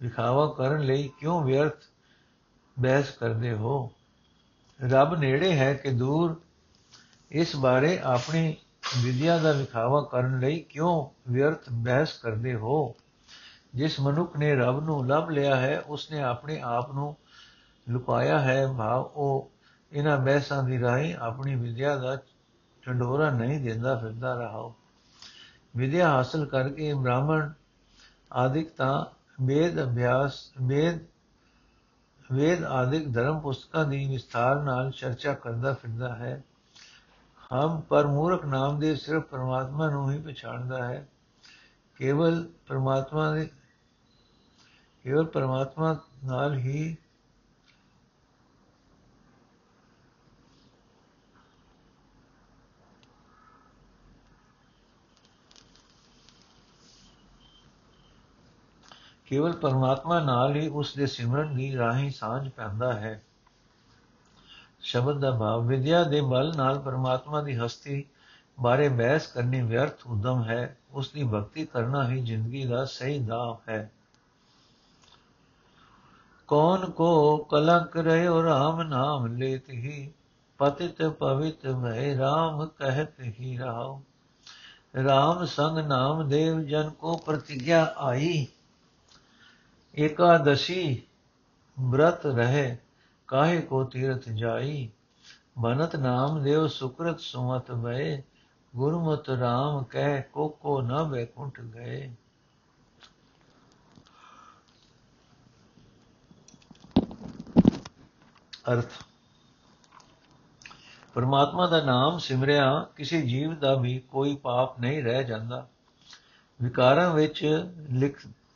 ਵਿਖਾਵਾ 0.01 0.53
ਕਰਨ 0.57 0.79
ਲਈ 0.79 1.09
ਕਿਉਂ 1.19 1.43
ਵਿਅਰਥ 1.43 1.83
ਬਹਿਸ 2.79 3.11
ਕਰਦੇ 3.11 3.53
ਹੋ? 3.53 3.91
ਰੱਬ 4.81 5.15
ਨੇੜੇ 5.15 5.57
ਹੈ 5.57 5.73
ਕਿ 5.73 5.89
ਦੂਰ, 5.89 6.41
ਇਸ 7.31 7.55
ਬਾਰੇ 7.55 7.99
ਆਪਣੀ 7.99 8.55
ਵਿਦਿਆ 9.03 9.37
ਦਾ 9.37 9.51
ਵਿਖਾਵਾ 9.51 10.01
ਕਰਨ 10.11 10.39
ਲਈ 10.39 10.59
ਕਿਉਂ 10.59 11.09
ਵਿਅਰਥ 11.31 11.69
ਬਹਿਸ 11.71 12.13
ਕਰਦੇ 12.13 12.55
ਹੋ? 12.55 12.95
ਜਿਸ 13.75 13.99
ਮਨੁੱਖ 13.99 14.37
ਨੇ 14.37 14.55
ਰੱਬ 14.55 14.83
ਨੂੰ 14.83 15.07
ਲੱਭ 15.07 15.29
ਲਿਆ 15.29 15.55
ਹੈ, 15.55 15.79
ਉਸਨੇ 15.79 16.21
ਆਪਣੇ 16.21 16.59
ਆਪ 16.59 16.91
ਨੂੰ 16.91 17.15
ਲੁਕਾਇਆ 17.89 18.39
ਹੈ, 18.39 18.67
ਭਾਵ 18.67 19.01
ਉਹ 19.01 19.51
ਇਹਨਾਂ 19.91 20.17
ਬਹਿਸਾਂ 20.17 20.63
ਦੀ 20.63 20.81
ਰਾਹੀਂ 20.81 21.15
ਆਪਣੀ 21.15 21.55
ਵਿਦਿਆ 21.55 21.95
ਦਾ 21.95 22.17
ਢੰਡੋਰਾ 22.87 23.29
ਨਹੀਂ 23.29 23.59
ਦਿੰਦਾ 23.59 23.95
ਫਿਰਦਾ 23.95 24.33
ਰਹਾ 24.33 24.73
ਵਿਦਿਆ 25.75 26.09
ਹਾਸਲ 26.09 26.45
ਕਰਕੇ 26.45 26.93
ਬ੍ਰਾਹਮਣ 26.93 27.51
ਆਦਿਕ 28.33 28.69
ਤਾਂ 28.69 29.05
ਵੇਦ 29.41 29.83
ਅਭਿਆਸ, 29.83 30.51
ਵੇਦ 30.61 30.99
ਵੇਦ 32.31 32.63
ਆਦਿਕ 32.63 33.13
ਧਰਮ 33.13 33.39
ਪੁਸਤਕਾਂ 33.39 33.85
ਦੀ 33.85 34.07
ਵਿਸਥਾਰ 34.07 34.63
ਨਾਲ 34.63 34.91
ਚਰਚਾ 34.91 35.33
ਕਰਦਾ 35.33 35.73
ਫਿਰਦਾ 35.73 36.15
ਹੈ। 36.15 36.43
ਹਮ 37.53 37.81
ਪਰ 37.81 38.07
ਮੂਰਖ 38.07 38.45
ਨਾਮ 38.45 38.79
ਦੇ 38.79 38.95
ਸਿਰਫ 38.95 39.23
ਪਰਮਾਤਮਾ 39.23 39.89
ਨੂੰ 39.89 40.11
ਹੀ 40.11 40.21
ਪਛਾਣਦਾ 40.21 40.87
ਹੈ। 40.87 41.07
ਕੇਵਲ 41.95 42.47
ਪਰਮਾਤਮਾ 42.67 43.31
ਦੇ, 43.31 43.49
ਕੇਵਲ 45.03 45.25
ਪਰਮਾਤਮਾ 45.25 45.97
ਨਾਲ 46.25 46.53
ਹੀ 46.53 46.97
ਕੇਵਲ 59.25 59.51
ਪਰਮਾਤਮਾ 59.51 60.19
ਨਾਲ 60.19 60.55
ਹੀ 60.55 60.67
ਉਸ 60.67 60.93
ਦੇ 60.95 61.05
ਸਿਮਰਨ 61.05 61.55
ਦੀ 61.55 61.77
ਰਾਹੀਂ 61.77 62.11
ਸਾਂਝ 62.11 62.49
ਪੈਂਦਾ 62.49 62.93
ਹੈ। 62.93 63.23
ਸ਼ਬਦ 64.81 65.19
ਦਾ 65.19 65.31
ਭਾਵ, 65.31 65.67
ਵਿਦਿਆ 65.67 66.03
ਦੇ 66.03 66.21
ਬਲ 66.21 66.53
ਨਾਲ 66.57 66.79
ਪਰਮਾਤਮਾ 66.79 67.41
ਦੀ 67.41 67.57
ਹਸਤੀ 67.57 68.05
ਬਾਰੇ 68.59 68.89
ਬਹਿਸ 68.89 69.27
ਕਰਨੀ 69.27 69.61
ਵਿਅਰਥ 69.61 70.07
ਉਦਮ 70.07 70.43
ਹੈ। 70.43 70.77
ਉਸ 70.91 71.09
ਦੀ 71.09 71.23
ਭਗਤੀ 71.23 71.65
ਕਰਨਾ 71.65 72.09
ਹੀ 72.09 72.21
ਜ਼ਿੰਦਗੀ 72.21 72.65
ਦਾ 72.65 72.85
ਸਹੀ 72.85 73.19
ਦਾਅ 73.19 73.71
ਹੈ। 73.71 73.91
ਕੌਣ 76.47 76.89
ਕੋ 76.89 77.37
ਕਲੰਕ 77.37 77.97
ਰਹਿਓ 77.97 78.41
RAM 78.43 78.83
ਨਾਮ 78.83 79.27
ਲੇਤ 79.27 79.69
ਹੀ, 79.69 80.11
ਪਤਿਤ 80.57 81.03
ਪਵਿੱਤ 81.03 81.67
ਭੈ 81.67 82.15
RAM 82.15 82.67
ਕਹਿਤ 82.77 83.19
ਹੀ 83.19 83.57
ਰਹਾਓ 83.57 84.01
RAM 84.97 85.45
ਸੰਗ 85.45 85.77
ਨਾਮ 85.77 86.29
ਦੇਵ 86.29 86.61
ਜਨ 86.61 86.89
ਕੋ 86.89 87.17
ਪ੍ਰਤਿਗਿਆ 87.17 87.93
ਆਈ। 87.97 88.47
ਏਕਾदशी 89.97 90.95
ਬ੍ਰਤ 91.79 92.25
ਰਹੇ 92.25 92.77
ਕਾਹੇ 93.27 93.61
ਕੋ 93.61 93.83
ਤੀਰਥ 93.83 94.29
ਜਾਈ 94.29 94.89
ਮਨਤ 95.57 95.95
ਨਾਮ 95.95 96.43
ਦੇਵ 96.43 96.67
ਸੁਕਰਤ 96.67 97.19
ਸੁਮਤ 97.19 97.71
ਭਏ 97.71 98.21
ਗੁਰਮਤ 98.73 99.29
RAM 99.29 99.83
ਕਹਿ 99.83 100.21
ਕੋ 100.21 100.47
ਕੋ 100.47 100.81
ਨ 100.81 101.03
ਬੈਕੁੰਠ 101.03 101.61
ਗਏ 101.61 102.11
ਅਰਥ 108.69 108.91
ਪਰਮਾਤਮਾ 111.15 111.67
ਦਾ 111.67 111.81
ਨਾਮ 111.81 112.17
ਸਿਮਰਿਆ 112.17 112.89
ਕਿਸੇ 112.95 113.21
ਜੀਵ 113.21 113.55
ਦਾ 113.55 113.75
ਵੀ 113.75 113.99
ਕੋਈ 113.99 114.35
ਪਾਪ 114.35 114.79
ਨਹੀਂ 114.79 115.03
ਰਹਿ 115.03 115.23
ਜਾਂਦਾ 115.23 115.67
ਵਿਕਾਰਾਂ 116.61 117.13
ਵਿੱਚ 117.13 117.43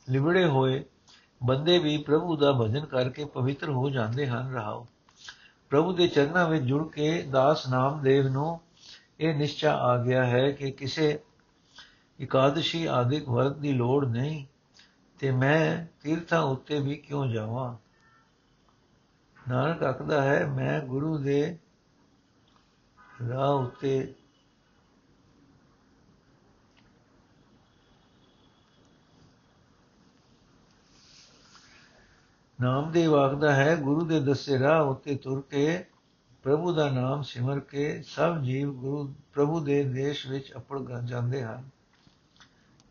ਲਿਬੜੇ 0.08 0.44
ਹੋਏ 0.44 0.84
ਬੰਦੇ 1.42 1.78
ਵੀ 1.78 1.98
ਪ੍ਰਭੂ 1.98 2.36
ਦਾ 2.36 2.52
ਭਜਨ 2.52 2.86
ਕਰਕੇ 2.86 3.24
ਪਵਿੱਤਰ 3.24 3.70
ਹੋ 3.70 3.90
ਜਾਂਦੇ 3.90 4.26
ਹਨ, 4.26 4.54
ਰਹਾਓ। 4.54 4.86
ਪ੍ਰਭੂ 5.70 5.92
ਦੇ 5.92 6.08
ਚਰਨਾਂ 6.08 6.48
ਵਿੱਚ 6.48 6.64
ਜੁੜ 6.64 6.90
ਕੇ 6.90 7.22
ਦਾਸ 7.22 7.68
ਨਾਮਦੇਵ 7.68 8.28
ਨੂੰ 8.28 8.60
ਇਹ 9.20 9.34
ਨਿਸ਼ਚਾ 9.34 9.74
ਆ 9.74 10.02
ਗਿਆ 10.02 10.26
ਹੈ 10.26 10.50
ਕਿ 10.50 10.70
ਕਿਸੇ 10.70 11.20
ਇਕਾदशी 12.20 12.90
ਆਦਿਕ 12.90 13.28
ਵਰਤ 13.28 13.56
ਦੀ 13.56 13.72
ਲੋੜ 13.72 14.06
ਨਹੀਂ 14.06 14.46
ਤੇ 15.18 15.30
ਮੈਂ 15.30 15.86
ਤੀਰਥਾਂ 16.02 16.42
ਉੱਤੇ 16.42 16.80
ਵੀ 16.80 16.96
ਕਿਉਂ 16.96 17.26
ਜਾਵਾਂ? 17.26 17.76
ਨਾਨਕ 19.48 19.82
ਆਖਦਾ 19.82 20.22
ਹੈ, 20.22 20.46
ਮੈਂ 20.46 20.80
ਗੁਰੂ 20.80 21.18
ਦੇ 21.18 21.58
ਰਾਹ 23.28 23.48
ਉੱਤੇ 23.48 24.14
ਨਾਮਦੇਵ 32.60 33.14
ਆਖਦਾ 33.14 33.54
ਹੈ, 33.54 33.76
ਗੁਰੂ 33.76 34.04
ਦੇ 34.04 34.20
ਦੱਸੇ 34.20 34.58
ਰਾਹ 34.58 34.82
ਉੱਤੇ 34.82 35.14
ਤੁਰ 35.14 35.40
ਕੇ 35.50 35.84
ਪ੍ਰਭੂ 36.42 36.72
ਦਾ 36.72 36.90
ਨਾਮ 36.90 37.22
ਸਿਮਰ 37.22 37.60
ਕੇ 37.60 38.02
ਸਭ 38.02 38.40
ਜੀਵ 38.42 38.72
ਗੁਰੂ, 38.72 39.14
ਪ੍ਰਭੂ 39.32 39.60
ਦੇ 39.60 39.84
ਦੇਸ਼ 39.84 40.26
ਵਿੱਚ 40.26 40.52
ਅਪੜ 40.56 40.78
ਜਾਂਦੇ 41.04 41.42
ਹਨ। 41.42 41.68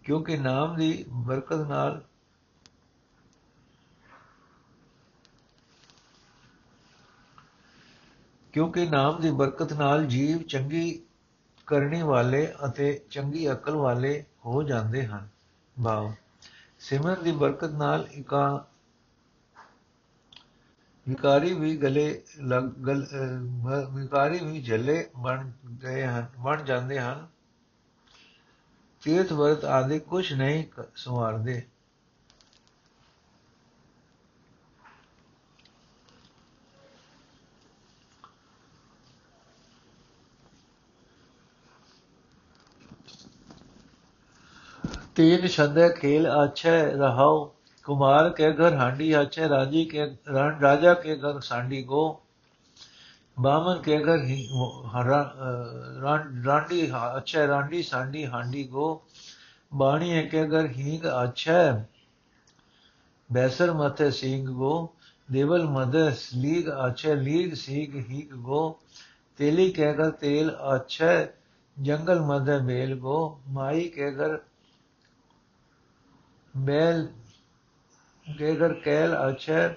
ਕਿਉਂਕਿ 0.04 0.38
ਨਾਮ 0.38 0.76
ਦੀ 0.76 1.06
ਬਰਕਤ 1.10 1.60
ਨਾਲ 1.60 2.04
ਕਿਉਂਕਿ 8.54 8.90
ਨਾਮ 8.90 9.22
ਦੀ 9.22 9.32
ਬਰਕਤ 9.32 9.74
ਨਾਲ 9.74 10.06
ਜੀਵ 10.06 10.42
ਚੰਗੀ 10.42 11.02
ਕਰਨੀ 11.68 12.02
ਵਾਲੇ 12.02 12.54
ਅਤੇ 12.66 13.02
ਚੰਗੀ 13.10 13.52
ਅਕਲ 13.52 13.76
ਵਾਲੇ 13.76 14.26
ਹੋ 14.46 14.64
ਜਾਂਦੇ 14.64 15.06
ਹਨ। 15.06 15.28
ਭਾਵ 15.86 16.12
ਸਿਮਰਨ 16.80 17.24
ਦੀ 17.24 17.32
ਬਰਕਤ 17.32 17.70
ਨਾਲ 17.70 18.08
ਇਕਾ 18.12 18.66
ਵਿਕਾਰੀ 21.08 21.54
ਵੀ 21.54 21.76
ਗਲੇ 21.78 22.24
ਵਿਕਾਰੀ 23.94 24.40
ਵੀ 24.40 24.62
ਜਲੇ 24.62 25.10
ਬਣ 25.18 25.52
ਗਏ 25.84 26.06
ਹਨ, 26.06 26.26
ਬਣ 26.40 26.64
ਜਾਂਦੇ 26.64 27.00
ਹਨ। 27.00 27.28
ਤੀਰਥ 29.04 29.32
ਵਰਤ 29.34 29.66
ਆਦਿ 29.66 30.00
ਕੁਛ 30.00 30.34
ਨਹੀਂ 30.34 30.64
ਸਵਾਰਦੇ। 30.96 31.62
ਤੀਨ 45.16 45.48
ਛੰਦੇ 45.48 45.90
ਖੇਲ 45.90 46.28
ਅਛੈ 46.46 46.82
ਰਹਾਓ 46.92 47.57
कुमार 47.87 48.29
के 48.39 48.53
घर 48.53 48.75
हांडी 48.79 49.13
अच्छे 49.21 49.47
राजी 49.49 49.85
के 49.95 50.05
राजा 50.63 50.93
के 51.05 51.17
घर 51.17 51.41
सांडी 51.41 51.83
गो 51.93 52.05
बामन 53.37 53.81
के 53.89 53.99
घर 53.99 54.19
रांडी 56.47 56.81
अच्छे 56.91 57.47
रांडी 57.47 57.83
सांडी 57.83 58.25
हांडी 58.35 58.63
गो 58.73 58.89
बाणी 59.73 60.23
के 60.29 60.47
घर 60.47 60.67
हींग 60.71 61.05
अच्छे 61.11 61.61
बैसर 63.31 63.73
मथे 63.77 64.11
सींग 64.13 64.49
गो 64.57 64.75
देवल 65.29 65.63
मद 65.77 65.97
लीग 66.45 66.69
अच्छे 66.71 67.15
लीग 67.21 67.55
सीग 67.57 67.95
हीग 68.09 68.35
गो 68.49 68.63
तेली 69.39 69.71
के 69.79 69.93
घर 69.93 70.11
तेल 70.23 70.51
अच्छे 70.73 71.13
जंगल 71.77 72.21
मध 72.31 72.51
बेल 72.67 72.93
गो 73.01 73.19
माई 73.55 73.85
के 73.95 74.11
घर 74.13 74.37
बैल 76.55 77.09
गेगर 78.27 78.73
कैल 78.81 79.13
अक्षर 79.13 79.69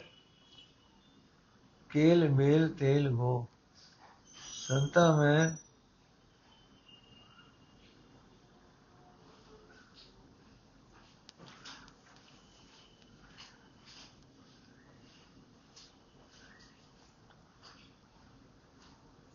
केल 1.91 2.27
मेल 2.29 2.67
तेल 2.79 3.07
गो 3.15 3.35
संता 4.37 5.05
में 5.17 5.57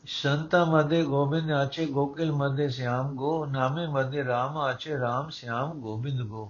संता 0.05 0.65
मध्य 0.65 1.03
गोविंद 1.05 1.51
आचे 1.53 1.87
गोकिल 1.87 2.31
मध्य 2.33 2.69
श्याम 2.71 3.15
गो 3.17 3.33
नामे 3.47 3.87
मध्य 3.93 4.23
राम 4.23 4.59
आचे 4.59 4.97
राम 4.99 5.31
श्याम 5.31 5.81
गोविंद 5.81 6.21
गो 6.29 6.45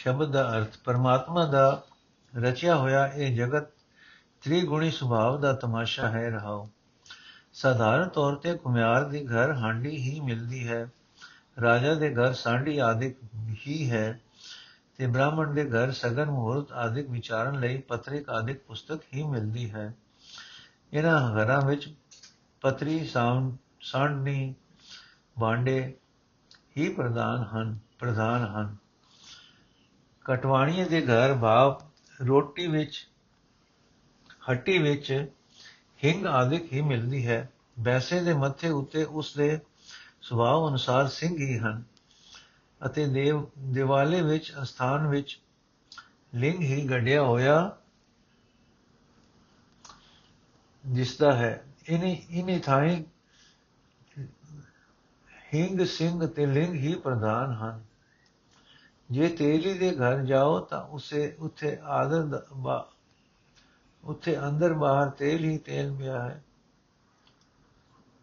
ਸ਼ਬਦ 0.00 0.30
ਦਾ 0.32 0.42
ਅਰਥ 0.56 0.76
ਪਰਮਾਤਮਾ 0.84 1.44
ਦਾ 1.44 1.82
ਰਚਿਆ 2.32 2.76
ਹੋਇਆ 2.76 3.04
ਇਹ 3.06 3.34
ਜਗਤ 3.36 3.66
ਤ੍ਰਿਗੁਣੀ 4.42 4.90
ਸੁਭਾਵ 4.90 5.40
ਦਾ 5.40 5.52
ਤਮਾਸ਼ਾ 5.52 6.08
ਹੈ 6.08 6.28
ਰਹਾਓ 6.30 6.68
ਸਾਧਾਰਨ 7.54 8.08
ਤੌਰ 8.08 8.34
ਤੇ 8.34 8.54
ਕੁਮਿਆਰ 8.56 9.04
ਦੀ 9.04 9.24
ਘਰ 9.26 9.52
ਹਾਂਡੀ 9.52 9.96
ਹੀ 9.96 10.20
ਮਿਲਦੀ 10.20 10.66
ਹੈ। 10.68 10.86
ਰਾਜਾ 11.62 11.94
ਦੇ 11.94 12.12
ਘਰ 12.14 12.32
ਸਾਂਢੀ 12.34 12.78
ਆਦਿਕ 12.78 13.16
ਹੀ 13.66 13.90
ਹੈ 13.90 14.20
ਤੇ 14.98 15.06
ਬ੍ਰਾਹਮਣ 15.06 15.54
ਦੇ 15.54 15.68
ਘਰ 15.70 15.92
ਸਗਨ 15.92 16.30
ਮਹੂਰਤ 16.30 16.72
ਆਦਿਕ 16.72 17.10
ਵਿਚਾਰਨ 17.10 17.60
ਲਈ 17.60 17.78
ਪਤਰਿਕ 17.88 18.30
ਆਦਿਕ 18.30 18.60
ਪੁਸਤਕ 18.60 19.00
ਹੀ 19.14 19.22
ਮਿਲਦੀ 19.22 19.70
ਹੈ। 19.70 19.92
ਇਹਨਾਂ 20.92 21.20
ਘਰਾਂ 21.36 21.60
ਵਿੱਚ 21.62 21.92
ਪਤਰੀ 22.62 23.04
ਸਾਂਢਣੀ 23.06 24.54
ਬਾਂਡੇ 25.38 25.80
ਹੀ 26.76 26.88
ਪ੍ਰਧਾਨ 26.88 27.44
ਹਨ 27.54 27.78
ਪ੍ਰਧਾਨ 27.98 28.46
ਹਨ। 28.46 28.76
ਕਟਵਾਣੀਏ 30.24 30.84
ਦੇ 30.84 31.00
ਘਰ 31.02 31.34
ਭਾਵ 31.34 31.80
ਰੋਟੀ 32.20 32.66
ਵਿੱਚ, 32.66 33.06
ਹੱਟੀ 34.50 34.78
ਵਿੱਚ 34.78 35.12
ਹਿੰਗ 36.04 36.26
ਆਦਿਕ 36.26 36.72
ਹੀ 36.72 36.80
ਮਿਲਦੀ 36.80 37.26
ਹੈ। 37.26 37.48
ਬੈਸੇ 37.80 38.20
ਦੇ 38.20 38.32
ਮੱਥੇ 38.32 38.68
ਉੱਤੇ 38.70 39.04
ਉਸ 39.04 39.34
ਦੇ 39.36 39.58
ਸੁਭਾਅ 40.22 40.68
ਅਨੁਸਾਰ 40.68 41.08
ਸਿੰਘ 41.08 41.36
ਹੀ 41.38 41.58
ਹਨ 41.58 41.82
ਅਤੇ 42.86 43.06
ਦੇਵ, 43.06 43.46
ਦਿਵਾਲੇ 43.58 44.22
ਵਿੱਚ, 44.22 44.52
ਅਸਥਾਨ 44.62 45.06
ਵਿੱਚ 45.06 45.40
ਲਿੰਗ 46.34 46.62
ਹੀ 46.62 46.88
ਗੱਡਿਆ 46.88 47.22
ਹੋਇਆ 47.22 47.76
ਦਿਸਦਾ 50.86 51.32
ਹੈ। 51.32 51.64
ਇਨੀ 51.86 52.12
ਇਨੀ 52.30 52.58
ਥਾਈ 52.58 53.04
ਹਿੰਗ 55.54 55.80
ਸਿੰਘ 55.80 56.26
ਤੇ 56.26 56.46
ਲਿੰਗ 56.46 56.74
ਹੀ 56.74 56.94
ਪ੍ਰਧਾਨ 56.94 57.52
ਹਨ। 57.52 57.82
ਜੇ 59.10 59.28
ਤੇਲੀ 59.28 59.72
ਦੇ 59.74 59.90
ਘਰ 59.92 60.24
ਜਾਓ 60.24 60.58
ਤਾਂ 60.60 60.82
ਉਸੇ 60.86 61.36
ਉੱਥੇ 61.38 61.78
ਆਦਰ 61.82 62.42
ਉੱਥੇ 64.04 64.38
ਅੰਦਰ 64.38 64.72
ਬਾਹਰ 64.74 65.10
ਤੇਲ 65.10 65.44
ਹੀ 65.44 65.58
ਤੇਲ 65.58 65.94
ਪਿਆ 65.96 66.22
ਹੈ। 66.22 66.42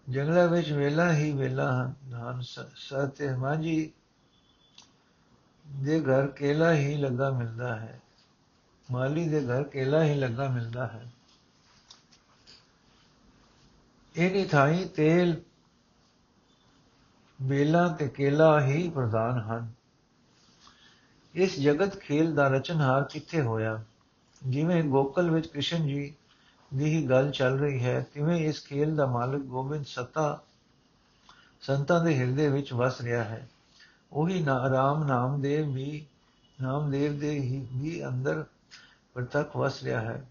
ਜੰਗਲਾਂ 0.10 0.48
ਵਿੱਚ 0.48 0.72
ਵੇਲਾ 0.72 1.12
ਹੀ 1.14 1.32
ਵੇਲਾ 1.32 1.72
ਹਨ 1.74 2.42
ਸਤੇ 2.76 3.36
ਮਾਜੀ 3.36 3.94
ਦੇ 5.66 6.00
ਘਰ 6.02 6.28
ਕੇਲਾ 6.28 6.74
ਹੀ 6.74 6.98
ਲੱਗਾ 6.98 7.30
ਮਿਲਦਾ 7.30 7.76
ਹੈ। 7.76 8.02
ਮਾਲੀ 8.92 9.28
ਦੇ 9.30 9.46
ਘਰ 9.48 9.64
ਕੇਲਾ 9.64 10.04
ਹੀ 10.04 10.14
ਲੱਗਾ 10.14 10.48
ਮਿਲਦਾ 10.50 10.88
ਹੈ। 10.88 11.12
ਇਹਨੀ 14.16 14.46
ਥਾਈ 14.46 14.86
ਤੇਲ 14.86 15.42
ਬੇਲਾ 17.42 17.88
ਤੇ 17.88 18.08
ਕੇਲਾ 18.08 18.62
ਹੀ 18.62 18.90
ਪ੍ਰਧਾਨ 18.90 19.40
ਹਨ। 19.40 19.72
ਇਸ 21.38 21.60
ਜਗਤ 21.60 21.96
ਖੇਲ 21.96 22.34
ਦਾ 22.36 22.48
ਰਚਨਹਾਰ 22.48 23.04
ਕਿੱਥੇ 23.04 23.42
ਹੋਇਆ? 23.42 23.84
ਜਿਵੇਂ 24.46 24.84
ਗੋਕਲ 24.84 25.32
ਵਿੱਚ 25.32 25.48
ਕ੍ਰਿਸ਼ਨ 25.48 25.88
ਜੀ 25.88 26.14
ਦੀ 26.76 26.86
ਹੀ 26.86 27.10
ਗੱਲ 27.10 27.32
ਚੱਲ 27.32 27.60
ਰਹੀ 27.60 27.84
ਹੈ, 27.84 28.06
ਤਿਵੇਂ 28.14 28.46
ਇਸ 28.46 28.66
ਖੇਲ 28.66 28.96
ਦਾ 28.96 29.06
ਮਾਲਕ 29.06 29.42
ਗੋਬਿੰਦ 29.42 29.86
ਸਤਾ 29.86 30.42
ਸੰਤਾਂ 31.62 32.04
ਦੇ 32.04 32.18
ਹਿਰਦੇ 32.20 32.50
ਵਿੱਚ 32.50 32.74
ਵਸ 32.74 33.02
ਰਿਹਾ 33.02 33.24
ਹੈ। 33.24 33.50
ਉਹੀ 34.12 34.44
ਨਾਮ 34.44 35.04
ਨਾਮਦੇਵ 35.04 35.70
ਵੀ, 35.70 36.06
ਨਾਮਦੇਵ 36.62 37.20
ਦੇ 37.20 37.32
ਹੀ 37.32 37.68
ਵੀ 37.74 38.06
ਅੰਦਰ 38.08 38.46
ਪ੍ਰਤੱਖ 39.14 39.58
ਵਸ 39.58 39.84
ਰਿਹਾ 39.84 40.02
ਹੈ। 40.02 40.24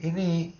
ਇਨੀ 0.00 0.52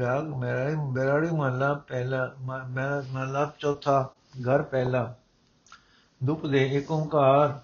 ਰਾਗ 0.00 0.28
ਮੇਰਾ 0.28 0.68
ਬੇਰਾੜੀ 0.92 1.30
ਮਹਲਾ 1.30 1.72
ਪਹਿਲਾ 1.88 2.30
ਮਹਲਾ 2.40 3.50
ਚੌਥਾ 3.58 4.10
ਘਰ 4.48 4.62
ਪਹਿਲਾ। 4.62 5.14
ਦੁਪ 6.20 6.46
ਦੇ 6.46 6.62
ਏਕ 6.72 6.90
ਓੰਕਾਰ, 6.90 7.58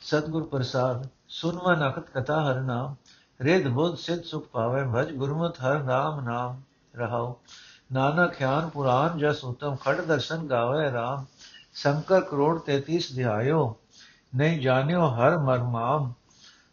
ਸਤਗੁਰ 0.00 0.44
ਪ੍ਰਸਾਦ 0.44 1.06
ਸੁਨਮਨ 1.28 1.88
ਅਖਤ 1.88 2.10
ਕਥਾ 2.10 2.40
ਹਰ 2.44 2.60
ਨਾਮ 2.60 2.94
ਰਿਦ 3.40 3.68
ਬੁੱਧ 3.68 3.96
ਸਿਧ 3.96 4.22
ਸੁਖ 4.22 4.46
ਪਾਵੇ 4.48 4.84
ਭਜ 4.94 5.12
ਗੁਰਮਤ 5.12 5.60
ਹਰ 5.60 5.82
ਨਾਮ 5.82 6.20
ਨਾਮ 6.20 6.60
ਰਹਾਉ। 6.96 7.34
ਨਾਨਕ 7.92 8.32
ਖਿਆਨ 8.32 8.68
ਪੁਰਾਨ 8.68 9.18
ਜਸ 9.18 9.44
ਉਤਮ 9.44 9.76
ਖੜ 9.76 10.00
ਦਰਸ਼ਨ 10.00 10.46
ਗਾਵੇ 10.46 10.90
ਰਾਮ। 10.92 11.24
ਸ਼ੰਕਰ 11.74 12.20
ਕਰੋੜ 12.20 12.58
33 12.60 13.14
ਧਿਆਇਓ 13.14 13.76
ਨਹੀਂ 14.36 14.60
ਜਾਣਿਓ 14.60 15.06
ਹਰ 15.08 15.38
ਮਰਮਾਮ। 15.38 16.12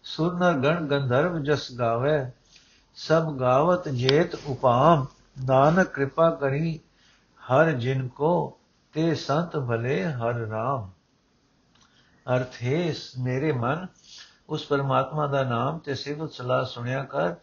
ਸੁਰ 0.03 0.33
ਨਰ 0.33 0.53
ਗਣ 0.53 0.85
ਗੰਧਰਵ 0.87 1.39
ਜਸ 1.43 1.71
ਗਾਵੇ 1.79 2.19
ਸਭ 3.01 3.33
ਗਾਵਤ 3.33 3.89
ਜੇਤ 3.89 4.35
ਉਪਾਮ, 4.45 5.05
ਨਾਨਕ 5.45 5.93
ਕਿਰਪਾ 5.93 6.29
ਕਰੀ 6.29 6.79
ਹਰ 7.51 7.71
ਜਿਨ 7.71 8.07
ਕੋ, 8.07 8.59
ਤੇ 8.93 9.15
ਸੰਤ 9.15 9.57
ਭਲੇ 9.57 10.05
ਹਰ 10.05 10.33
ਰਾਮ। 10.33 10.91
ਅਰਥ 12.35 12.63
ਹੈ 12.63 12.93
ਮੇਰੇ 13.19 13.51
ਮਨ, 13.51 13.87
ਉਸ 14.49 14.65
ਪਰਮਾਤਮਾ 14.65 15.27
ਦਾ 15.27 15.43
ਨਾਮ 15.43 15.77
ਤੇ 15.77 15.95
ਸਿਫਤ 15.95 16.31
ਸਲਾਹ 16.31 16.65
ਸੁਣਿਆ 16.65 17.03
ਕਰ, 17.03 17.35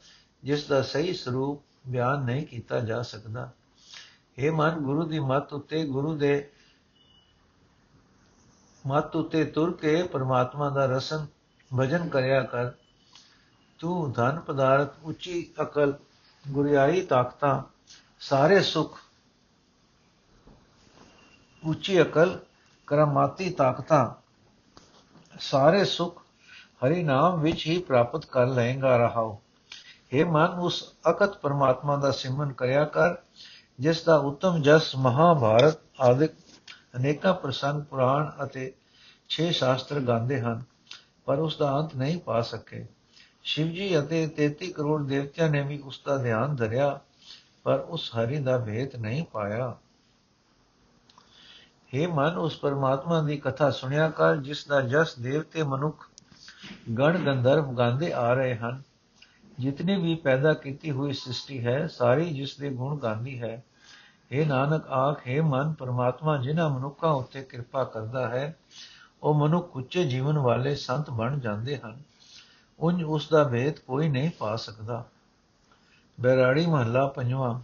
ਜਿਸ 0.45 0.67
ਦਾ 0.67 0.83
ਸਹੀ 0.83 1.15
ਸਰੂਪ 1.15 1.63
ਬਿਆਨ 1.87 2.23
ਨਹੀਂ 2.23 2.47
ਕੀਤਾ 2.47 2.81
ਜਾ 2.81 3.03
ਸਕਦਾ। 3.03 3.51
ਇਹ 4.39 4.53
ਮਨ, 4.53 4.71
ਗੁਰੂ 4.71 5.05
ਦੀ 5.05 5.19
ਮੱਤ 5.19 5.53
ਉੱਤੇ, 5.53 5.87
ਗੁਰੂ 5.87 6.17
ਦੇ 6.17 6.51
ਮੱਤ 8.87 9.17
ਉੱਤੇ 9.17 9.45
ਤੁਰ 9.45 9.73
ਕੇ 9.73 10.03
ਪਰਮਾਤਮਾ 10.03 10.71
ਦਾ 10.71 10.87
ਰਸਨ 10.87 11.27
ਭਜਨ 11.79 12.09
ਕਰਿਆ 12.09 12.43
ਕਰ। 12.43 12.73
ਤੂੰ 13.79 14.13
ਧਨ 14.13 14.41
ਪਦਾਰਥ, 14.41 14.95
ਉੱਚੀ 15.05 15.53
ਅਕਲ, 15.63 15.95
ਗੁਰਿਆਈ 16.49 17.01
ਤਾਕਤਾਂ, 17.03 17.63
ਸਾਰੇ 18.21 18.61
ਸੁਖ, 18.61 18.99
ਉੱਚੀ 21.63 22.03
ਅਕਲ, 22.03 22.39
ਕਰਮਾਤੀ 22.87 23.51
ਤਾਕਤਾਂ, 23.51 24.11
ਸਾਰੇ 25.41 25.85
ਸੁਖ 25.85 26.23
ਹਰੀ 26.85 27.03
ਨਾਮ 27.03 27.41
ਵਿੱਚ 27.41 27.67
ਹੀ 27.67 27.79
ਪ੍ਰਾਪਤ 27.79 28.25
ਕਰ 28.25 28.47
ਲਏਗਾ 28.47 28.97
ਰਹਾਓ। 28.97 29.41
हे 30.15 30.27
ਮਨ, 30.27 30.59
ਉਸ 30.59 30.95
ਅਕਤ 31.11 31.37
ਪਰਮਾਤਮਾ 31.37 31.97
ਦਾ 31.97 32.11
ਸਿਮਰਨ 32.11 32.53
ਕਰਿਆ 32.53 32.85
ਕਰ, 32.85 33.17
ਜਿਸ 33.81 34.03
ਦਾ 34.05 34.17
ਉਤਮ 34.17 34.63
ਜਸ 34.63 34.97
ਮਹਾਭਾਰਤ 34.97 35.81
ਆਦਿਕ 36.01 36.33
ਅਨੇਕਾਂ 36.97 37.35
ਪ੍ਰਸੰਗ, 37.35 37.83
ਪੁਰਾਣ 37.83 38.31
ਅਤੇ 38.45 38.73
ਛੇ 39.29 39.53
ਸ਼ਾਸਤਰ 39.53 40.01
ਗਾਉਂਦੇ 40.01 40.41
ਹਨ, 40.41 40.63
ਪਰ 41.25 41.39
ਉਸ 41.39 41.57
ਦਾ 41.59 41.79
ਅੰਤ 41.79 41.95
ਨਹੀਂ 41.95 42.19
ਪਾ 42.19 42.41
ਸਕੇ। 42.41 42.87
ਸ਼ਿਵ 43.47 43.67
ਜੀ 43.67 43.99
ਅਤੇ 43.99 44.27
33 44.27 44.73
ਕਰੋੜ 44.73 45.03
ਦੇਵਤਿਆਂ 45.03 45.51
ਨੇ 45.51 45.63
ਵੀ 45.63 45.79
ਉਸ 45.79 46.01
ਦਾ 46.07 46.17
ਧਿਆਨ 46.17 46.57
ਧਰਿਆ, 46.57 47.01
ਪਰ 47.63 47.79
ਉਸ 47.79 48.11
ਹਰੀ 48.15 48.39
ਦਾ 48.39 48.59
ਭੇਤ 48.59 48.97
ਨਹੀਂ 48.97 49.25
ਪਾਇਆ। 49.25 49.77
हे 51.95 52.11
ਮਨ, 52.13 52.37
ਉਸ 52.37 52.59
ਪਰਮਾਤਮਾ 52.59 53.23
ਦੀ 53.23 53.37
ਕਥਾ 53.37 53.71
ਸੁਣਿਆ 53.71 54.09
ਕਰ, 54.09 54.37
ਜਿਸ 54.37 54.67
ਦਾ 54.67 54.81
ਜਸ 54.81 55.19
ਦੇਵਤੇ 55.19 55.63
ਮਨੁੱਖ 55.63 56.09
ਗਣ 56.99 57.19
ਗੰਧਰਵ 57.19 57.75
ਗਾਉਂਦੇ 57.75 58.13
ਆ 58.13 58.35
ਰਹੇ 58.35 58.57
ਹਨ। 58.57 58.83
ਜਿਤਨੀ 59.59 60.03
ਵੀ 60.03 60.15
ਪੈਦਾ 60.15 60.55
ਕੀਤੀ 60.55 60.91
ਹੋਈ 60.91 61.13
ਸ੍ਰਿਸ਼ਟੀ 61.13 61.67
ਹੈ, 61.67 61.87
ਸਾਰੀ 61.87 62.35
ਜਿਸ 62.35 62.57
ਦੇ 62.57 62.71
ਗੁਣ 62.71 62.99
ਗਾਉਂਦੀ 62.99 63.43
ਹੈ। 63.43 63.65
ਇਹ 64.31 64.47
ਨਾਨਕ, 64.47 64.87
ਆਖ, 64.87 65.29
ਹੈ 65.29 65.43
ਮਨ, 65.43 65.73
ਪਰਮਾਤਮਾ 65.73 66.37
ਜਿਨ੍ਹਾਂ 66.37 66.71
ਮਨੁੱਖਾਂ 66.71 67.11
ਉੱਤੇ 67.11 67.43
ਕਿਰਪਾ 67.43 67.85
ਕਰਦਾ 67.85 68.29
ਹੈ, 68.29 68.57
ਉਹ 69.23 69.35
ਮਨੁੱਖ 69.35 69.77
ਉੱਚੇ 69.77 70.05
ਜੀਵਨ 70.05 70.39
ਵਾਲੇ 70.39 70.75
ਸੰਤ 70.75 71.11
ਬਣ 71.11 71.39
ਜਾਂਦੇ 71.39 71.77
ਹਨ। 71.77 72.03
ਉੰਜ 72.81 73.03
ਉਸ 73.03 73.29
ਦਾ 73.29 73.45
ਭੇਦ 73.45 73.79
ਕੋਈ 73.79 74.09
ਨਹੀਂ 74.09 74.31
ਪਾ 74.39 74.57
ਸਕਦਾ। 74.57 75.05
ਬੈਰਾੜੀ 76.21 76.67
ਮਹੱਲਾ 76.67 77.07
ਪੰਜਵਾਂ, 77.07 77.61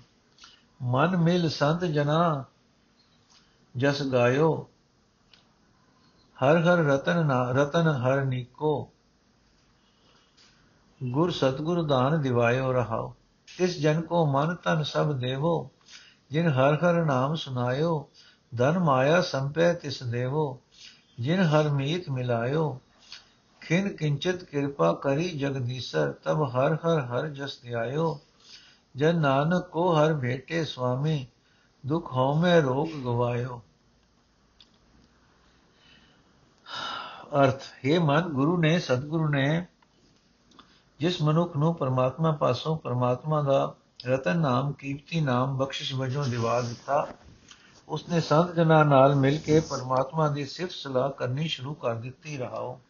ਮਨ 0.83 1.17
ਮਿਲ 1.17 1.49
ਸੰਤ 1.49 1.85
ਜਨਾ, 1.85 2.45
ਜਸ 3.77 4.03
ਗਾਇਓ, 4.03 4.69
ਹਰ 6.45 6.57
ਹਰ 6.59 6.79
ਰਤਨ 6.79 7.27
ਨਾ, 7.27 7.51
ਰਤਨ 7.51 7.89
ਹਰ 7.89 8.25
ਨੀਕੋ, 8.25 8.91
ਗੁਰ 11.03 11.31
ਸਤਗੁਰ 11.31 11.83
ਦਾਨ 11.83 12.23
ਦਿਵਾਇਓ 12.23 12.73
ਰਹਾਓ। 12.73 13.15
ਇਸ 13.61 13.81
ਜਨ 13.81 14.01
ਕੋ 14.01 14.27
ਮਨ 14.27 14.55
ਤਨ 14.55 14.83
ਸਭ 14.83 15.13
ਦੇਵੋ, 15.13 15.71
ਜਿਨ 16.31 16.49
ਹਰ 16.49 16.75
ਹਰ 16.75 17.05
ਨਾਮ 17.05 17.35
ਸੁਨਾਇਓ 17.35 18.09
ਧਨ 18.57 18.79
ਮਾਇਆ 18.79 19.21
ਸੰਪੈ 19.21 19.73
ਤਿਸ 19.75 20.03
ਦੇਵੋ, 20.03 20.59
ਜਿਨ 21.21 21.41
ਹਰ 21.41 21.69
ਮੀਤ 21.69 22.11
ਮਿਲਾਇਓ 22.11 22.81
ਖਿਨ 23.73 23.89
ਕਿੰਚਿਤ 23.89 24.43
ਕਿਰਪਾ 24.45 24.93
ਕਰੀ 24.93 25.29
ਜਗਦੀਸਰ, 25.29 26.13
ਤਬ 26.13 26.43
ਹਰ 26.43 26.75
ਹਰ 26.75 26.99
ਹਰ 27.01 27.29
ਜਸ 27.29 27.59
ਧਿਆਇਓ 27.63 28.21
ਜਨ 28.97 29.21
ਨਾਨਕ 29.21 29.69
ਕੋ 29.69 29.93
ਹਰ 29.95 30.15
ਭੇਟੇ 30.15 30.65
ਸੁਆਮੀ, 30.65 31.27
ਦੁਖ 31.87 32.13
ਹਉਮੈ 32.13 32.61
ਰੋਗ 32.61 32.89
ਗਵਾਇਓ। 33.05 33.63
ਅਰਥ, 37.37 37.63
ਹੈ 37.87 38.01
ਮਨ, 38.01 38.21
ਗੁਰੂ 38.21 38.57
ਨੇ, 38.57 38.79
ਸਤਿਗੁਰੂ 38.79 39.29
ਨੇ 39.29 39.67
ਜਿਸ 41.01 41.23
ਮਨੁੱਖ 41.23 41.57
ਨੂੰ 41.57 41.75
ਪਰਮਾਤਮਾ 41.75 42.33
ਪਾਸੋਂ 42.33 42.77
ਪਰਮਾਤਮਾ 42.77 43.43
ਦਾ 43.43 43.75
ਰਤਨ 44.07 44.39
ਨਾਮ, 44.39 44.73
ਕੀਮਤੀ 44.73 45.21
ਨਾਮ, 45.21 45.57
ਬਖਸ਼ਿਸ਼ 45.57 45.95
ਵਜੋਂ 45.95 46.25
ਦਿਵਾ 46.25 46.61
ਦਿੱਤਾ, 46.61 47.07
ਉਸਨੇ 47.89 48.21
ਸੰਤ 48.21 48.55
ਜਨਾਂ 48.55 48.85
ਨਾਲ 48.85 49.15
ਮਿਲ 49.15 49.39
ਕੇ 49.39 49.61
ਪਰਮਾਤਮਾ 49.61 50.29
ਦੀ 50.29 50.47
ਸਿਫਤ 50.47 50.73
ਸਲਾਹ 50.73 51.11
ਕਰਨੀ 51.11 51.49
ਸ਼ੁਰੂ 51.49 51.75
ਕਰ 51.75 51.95
ਦਿੱਤੀ, 51.95 52.37
ਰਹਾਓ। 52.37 52.81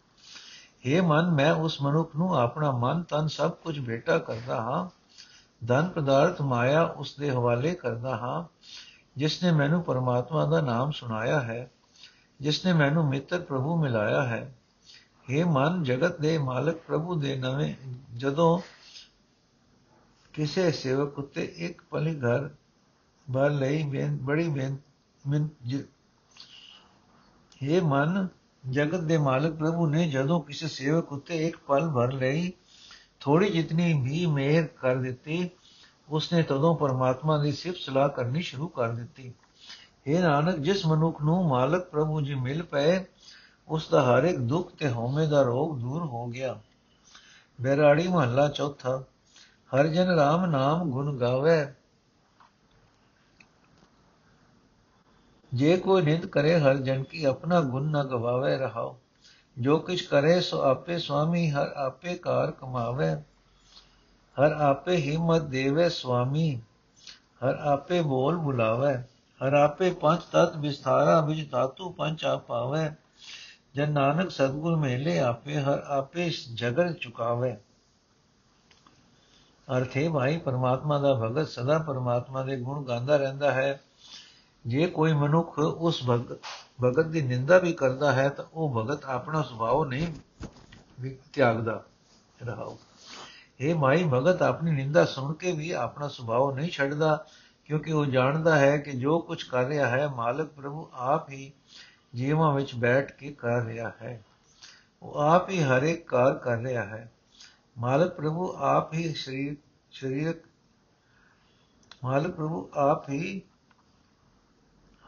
हे 0.84 1.02
ਮਨ, 1.04 1.30
ਮੈਂ 1.30 1.52
ਉਸ 1.52 1.80
ਮਨੁੱਖ 1.82 2.16
ਨੂੰ 2.16 2.34
ਆਪਣਾ 2.36 2.70
ਮਨ, 2.70 3.02
ਤਨ 3.02 3.26
ਸਭ 3.26 3.50
ਕੁਝ 3.50 3.78
ਭੇਟਾ 3.86 4.18
ਕਰਦਾ 4.18 4.60
ਹਾਂ। 4.60 4.88
ਧਨ 5.66 5.88
ਪਦਾਰਥ 5.88 6.40
ਮਾਇਆ 6.42 6.82
ਉਸ 6.82 7.14
ਦੇ 7.16 7.30
ਹਵਾਲੇ 7.30 7.74
ਕਰਦਾ 7.74 8.16
ਹਾਂ, 8.16 8.44
ਜਿਸ 9.16 9.42
ਨੇ 9.42 9.52
ਮੈਨੂੰ 9.52 9.82
ਪਰਮਾਤਮਾ 9.82 10.44
ਦਾ 10.46 10.60
ਨਾਮ 10.60 10.90
ਸੁਣਾਇਆ 10.90 11.40
ਹੈ, 11.40 11.70
ਜਿਸ 12.40 12.64
ਨੇ 12.66 12.72
ਮੈਨੂੰ 12.72 13.08
ਮਿੱਤਰ 13.08 13.40
ਪ੍ਰਭੂ 13.40 13.76
ਮਿਲਾਇਆ 13.82 14.22
ਹੈ। 14.22 14.54
हे 15.28 15.46
ਮਨ, 15.46 15.82
ਜਗਤ 15.82 16.20
ਦੇ 16.20 16.38
ਮਾਲਕ 16.38 16.76
ਪ੍ਰਭੂ 16.76 17.14
ਦੇ 17.14 17.36
ਨਵੇਂ, 17.36 17.74
ਜਦੋਂ 18.16 18.58
ਕਿਸੇ 20.32 20.70
ਸੇਵਕ 20.72 21.18
ਉਤੇ 21.18 21.44
ਇੱਕ 21.56 21.82
ਪਲੀ 21.90 22.18
ਘਰ 22.20 22.48
ਭਰ 23.34 23.50
ਲਈ 23.50 23.82
ਬੇਨ, 23.82 24.16
ਬੜੀ 24.16 24.48
ਬੇਨ 24.48 24.76
ਮਿੰ 25.28 25.48
ਇਹ 27.62 27.82
ਮਨ 27.82 28.28
ਜਗਤ 28.70 29.00
ਦੇ 29.00 29.18
ਮਾਲਕ 29.18 29.52
ਪ੍ਰਭੂ 29.52 29.86
ਨੇ 29.86 30.08
ਜਦੋਂ 30.08 30.40
ਕਿਸੇ 30.40 30.68
ਸੇਵਕ 30.68 31.12
ਉਤੇ 31.12 31.46
ਇੱਕ 31.46 31.56
ਪਲ 31.56 31.88
ਭਰ 31.88 32.12
ਲਈ 32.12 32.52
ਥੋੜੀ 33.20 33.50
ਜਿਤਨੀ 33.50 34.02
ਵੀ 34.02 34.26
ਮਿਹਰ 34.26 34.66
ਕਰ 34.66 34.96
ਦਿੱਤੀ, 34.96 35.50
ਉਸਨੇ 36.08 36.42
ਤਦੋਂ 36.42 36.76
ਪਰਮਾਤਮਾ 36.76 37.38
ਦੀ 37.38 37.52
ਸਿਫਤ 37.52 37.78
ਸਲਾਹ 37.78 38.08
ਕਰਨੀ 38.08 38.42
ਸ਼ੁਰੂ 38.42 38.68
ਕਰ 38.68 38.88
ਦਿੱਤੀ। 38.88 39.32
ਇਹ 40.06 40.20
ਨਾਨਕ, 40.20 40.56
ਜਿਸ 40.56 40.86
ਮਨੁੱਖ 40.86 41.22
ਨੂੰ 41.22 41.48
ਮਾਲਕ 41.48 41.84
ਪ੍ਰਭੂ 41.84 42.20
ਜੀ 42.20 42.34
ਮਿਲ 42.34 42.62
ਪਏ 42.62 43.04
ਉਸ 43.68 43.88
ਦਾ 43.88 44.02
ਹਰ 44.02 44.24
ਇੱਕ 44.24 44.38
ਦੁੱਖ 44.38 44.72
ਤੇ 44.74 44.88
ਹਉਮੈ 44.88 45.26
ਦਾ 45.26 45.42
ਰੋਗ 45.42 45.78
ਦੂਰ 45.78 46.02
ਹੋ 46.02 46.26
ਗਿਆ। 46.26 46.58
ਬੈਰਾੜੀ 47.60 48.08
ਮਹੱਲਾ 48.08 48.48
ਚੌਥਾ, 48.48 49.04
ਹਰ 49.74 49.86
ਜਨ 49.86 50.08
ਰਾਮ 50.08 50.46
ਨਾਮ 50.46 50.90
ਗੁਣ 50.90 51.18
ਗਾਵੇ 51.18 51.66
ਜੇ 55.54 55.76
ਕੋਈ 55.76 56.02
ਨਿੰਦ 56.02 56.26
ਕਰੇ 56.26 56.58
ਹਰ 56.60 56.76
ਜਨ 56.76 57.02
ਕੀ 57.04 57.24
ਆਪਣਾ 57.24 57.60
ਗੁਣ 57.60 57.90
ਨਾ 57.90 58.04
ਗਵਾਵੇ 58.04 58.56
ਰਹਾਓ 58.58 58.96
ਜੋ 59.56 59.78
ਕਿਛ 59.78 60.02
ਕਰੇ 60.02 60.40
ਸੋ 60.40 60.60
ਆਪੇ 60.60 60.98
ਸੁਆਮੀ 60.98 61.50
ਹਰ 61.50 61.72
ਆਪੇ 61.76 62.14
ਕਾਰ 62.14 62.50
ਕਮਾਵੇ। 62.50 63.14
ਹਰ 64.36 64.52
ਆਪੇ 64.52 64.96
ਹਿੰਮਤ 64.96 65.42
ਦੇਵੇ 65.42 65.88
ਸੁਆਮੀ 65.88 66.60
ਹਰ 67.44 67.54
ਆਪੇ 67.54 68.00
ਬੋਲ 68.02 68.36
ਬੁਲਾਵੇ। 68.36 68.94
ਹਰ 69.40 69.52
ਆਪੇ 69.52 69.90
ਪੰਜ 69.90 70.20
ਤਤ 70.32 70.56
ਵਿਸਥਾਰਾ 70.56 71.20
ਵਿੱਚ 71.20 71.50
ਧਾਤੂ 71.50 71.90
ਪੰਜ 71.90 72.24
ਆ 72.24 72.36
ਪਾਵੇ। 72.36 72.90
ਜਨ 73.74 73.92
ਨਾਨਕ 73.92 74.30
ਸਤਗੁਰ 74.30 74.76
ਮੇਲੇ 74.76 75.18
ਆਪੇ, 75.18 75.60
ਹਰ 75.60 75.82
ਆਪੇ 75.86 76.30
ਜਗਤ 76.54 76.92
ਚੁਕਾਵੇ। 76.92 77.56
ਅਰਥੇ 79.68 80.08
ਭਾਈ, 80.08 80.38
ਪਰਮਾਤਮਾ 80.38 80.98
ਦਾ 80.98 81.14
ਭਗਤ 81.14 81.48
ਸਦਾ 81.48 81.78
ਪਰਮਾਤਮਾ 81.78 82.42
ਦੇ 82.42 82.56
ਗੁਣ 82.56 82.84
ਗਾਉਂਦਾ 82.84 83.16
ਰਹਿੰਦਾ 83.16 83.52
ਹੈ। 83.52 83.80
ਜੇ 84.66 84.86
ਕੋਈ 84.86 85.12
ਮਨੁੱਖ 85.12 85.58
ਉਸ 85.58 86.02
ਭਗਤ 86.82 87.06
ਦੀ 87.06 87.20
ਨਿੰਦਾ 87.22 87.58
ਵੀ 87.58 87.72
ਕਰਦਾ 87.72 88.12
ਹੈ 88.12 88.28
ਤਾਂ 88.28 88.44
ਉਹ 88.52 88.74
ਭਗਤ 88.74 89.04
ਆਪਣਾ 89.04 89.42
ਸੁਭਾਅ 89.42 89.84
ਨਹੀਂ 89.88 90.06
ਤਿਆਗਦਾ 91.32 91.82
ਰਹਾਓ 92.42 92.78
ਇਹ 93.60 93.74
ਮਾਈ, 93.74 94.04
ਭਗਤ 94.04 94.42
ਆਪਣੀ 94.42 94.70
ਨਿੰਦਾ 94.70 95.04
ਸੁਣ 95.04 95.32
ਕੇ 95.32 95.52
ਵੀ 95.52 95.70
ਆਪਣਾ 95.70 96.08
ਸੁਭਾਅ 96.08 96.54
ਨਹੀਂ 96.54 96.70
ਛੱਡਦਾ, 96.70 97.24
ਕਿਉਂਕਿ 97.64 97.92
ਉਹ 97.92 98.06
ਜਾਣਦਾ 98.06 98.58
ਹੈ 98.58 98.76
ਕਿ 98.76 98.92
ਜੋ 98.92 99.18
ਕੁਝ 99.18 99.42
ਕਰ 99.42 99.64
ਰਿਹਾ 99.64 99.88
ਹੈ, 99.88 100.08
ਮਾਲਕ 100.08 100.48
ਪ੍ਰਭੂ 100.48 100.88
ਆਪ 100.92 101.30
ਹੀ 101.30 101.52
ਜੀਵਾਂ 102.14 102.52
ਵਿੱਚ 102.54 102.74
ਬੈਠ 102.74 103.12
ਕੇ 103.12 103.32
ਕਰ 103.32 103.62
ਰਿਹਾ 103.62 103.92
ਹੈ। 104.02 104.22
ਉਹ 105.02 105.18
ਆਪ 105.18 105.48
ਹੀ 105.50 105.62
ਹਰ 105.62 105.82
ਇੱਕ 105.82 106.06
ਕਾਰ 106.08 106.34
ਕਰ 106.34 106.58
ਰਿਹਾ 106.58 106.84
ਹੈ। 106.84 107.10
ਮਾਲਕ 107.78 108.14
ਪ੍ਰਭੂ 108.14 108.52
ਆਪ 108.58 108.92
ਹੀ 108.94 109.12
ਸਰੀਰ, 109.14 109.56
ਸਰੀਰਕ, 109.92 110.36
ਮਾਲਕ 112.04 112.30
ਪ੍ਰਭੂ 112.30 112.68
ਆਪ 112.74 113.08
ਹੀ 113.08 113.42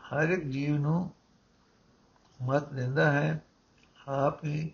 ਹਰ 0.05 0.29
ਇੱਕ 0.29 0.45
ਜੀਵ 0.45 0.77
ਨੂੰ 0.77 1.11
ਮਤ 2.43 2.73
ਦਿੰਦਾ 2.73 3.13
ਹੈ, 3.13 3.43
ਆਪ 4.09 4.45
ਹੀ 4.45 4.71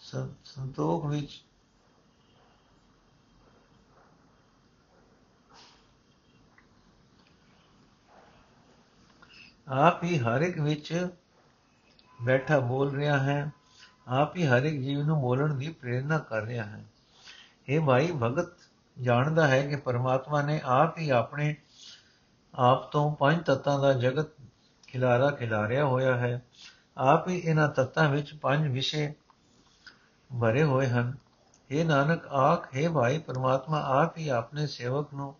ਸੰਤੋਖ 0.00 1.06
ਵਿੱਚ 1.06 1.42
ਆਪ 9.68 10.04
ਹੀ 10.04 10.18
ਹਰ 10.18 10.40
ਇੱਕ 10.40 10.58
ਵਿੱਚ 10.60 11.08
ਬੈਠਾ 12.22 12.58
ਬੋਲ 12.58 12.90
ਰਿਹਾ 12.90 13.18
ਹੈ, 13.18 13.50
ਆਪ 14.08 14.36
ਹੀ 14.36 14.46
ਹਰ 14.46 14.62
ਇੱਕ 14.62 14.80
ਜੀਵ 14.82 15.02
ਨੂੰ 15.02 15.20
ਬੋਲਣ 15.20 15.54
ਦੀ 15.54 15.68
ਪ੍ਰੇਰਣਾ 15.72 16.18
ਕਰ 16.18 16.42
ਰਿਹਾ 16.42 16.64
ਹੈ। 16.64 16.84
ਇਹ 17.68 17.80
ਭਾਈ 17.80 18.12
ਭਗਤ 18.12 18.54
ਜਾਣਦਾ 18.96 19.46
ਹੈ 19.48 19.66
ਕਿ 19.66 19.76
ਪਰਮਾਤਮਾ 19.76 20.42
ਨੇ 20.42 20.60
ਆਪ 20.64 20.98
ਹੀ 20.98 21.10
ਆਪਣੇ 21.10 21.54
ਆਪ 22.54 22.90
ਤੋਂ 22.92 23.16
ਪੰਜ 23.16 23.44
ਤੱਤਾਂ 23.44 23.78
ਦਾ 23.78 23.92
ਜਗਤ 23.92 24.37
ਖਿਲਾਰਾ 24.88 25.30
ਖਿਲਾਰਿਆ 25.30 25.84
ਹੋਇਆ 25.84 26.16
ਹੈ। 26.16 26.42
ਆਪ 26.96 27.28
ਹੀ 27.28 27.38
ਇਹਨਾਂ 27.38 27.68
ਤੱਤਾਂ 27.68 28.08
ਵਿੱਚ 28.08 28.34
ਪੰਜ 28.34 28.68
ਵਿਸ਼ੇ 28.68 29.14
ਭਰੇ 30.40 30.62
ਹੋਏ 30.62 30.86
ਹਨ। 30.86 31.16
ਇਹ 31.70 31.84
ਨਾਨਕ, 31.84 32.26
ਆਖ, 32.26 32.76
ਹੈ 32.76 32.90
ਭਾਈ, 32.90 33.18
ਪਰਮਾਤਮਾ 33.18 33.80
ਆਪ 33.80 34.18
ਹੀ 34.18 34.28
ਆਪਣੇ 34.28 34.66
ਸੇਵਕ 34.66 35.14
ਨੂੰ 35.14 35.34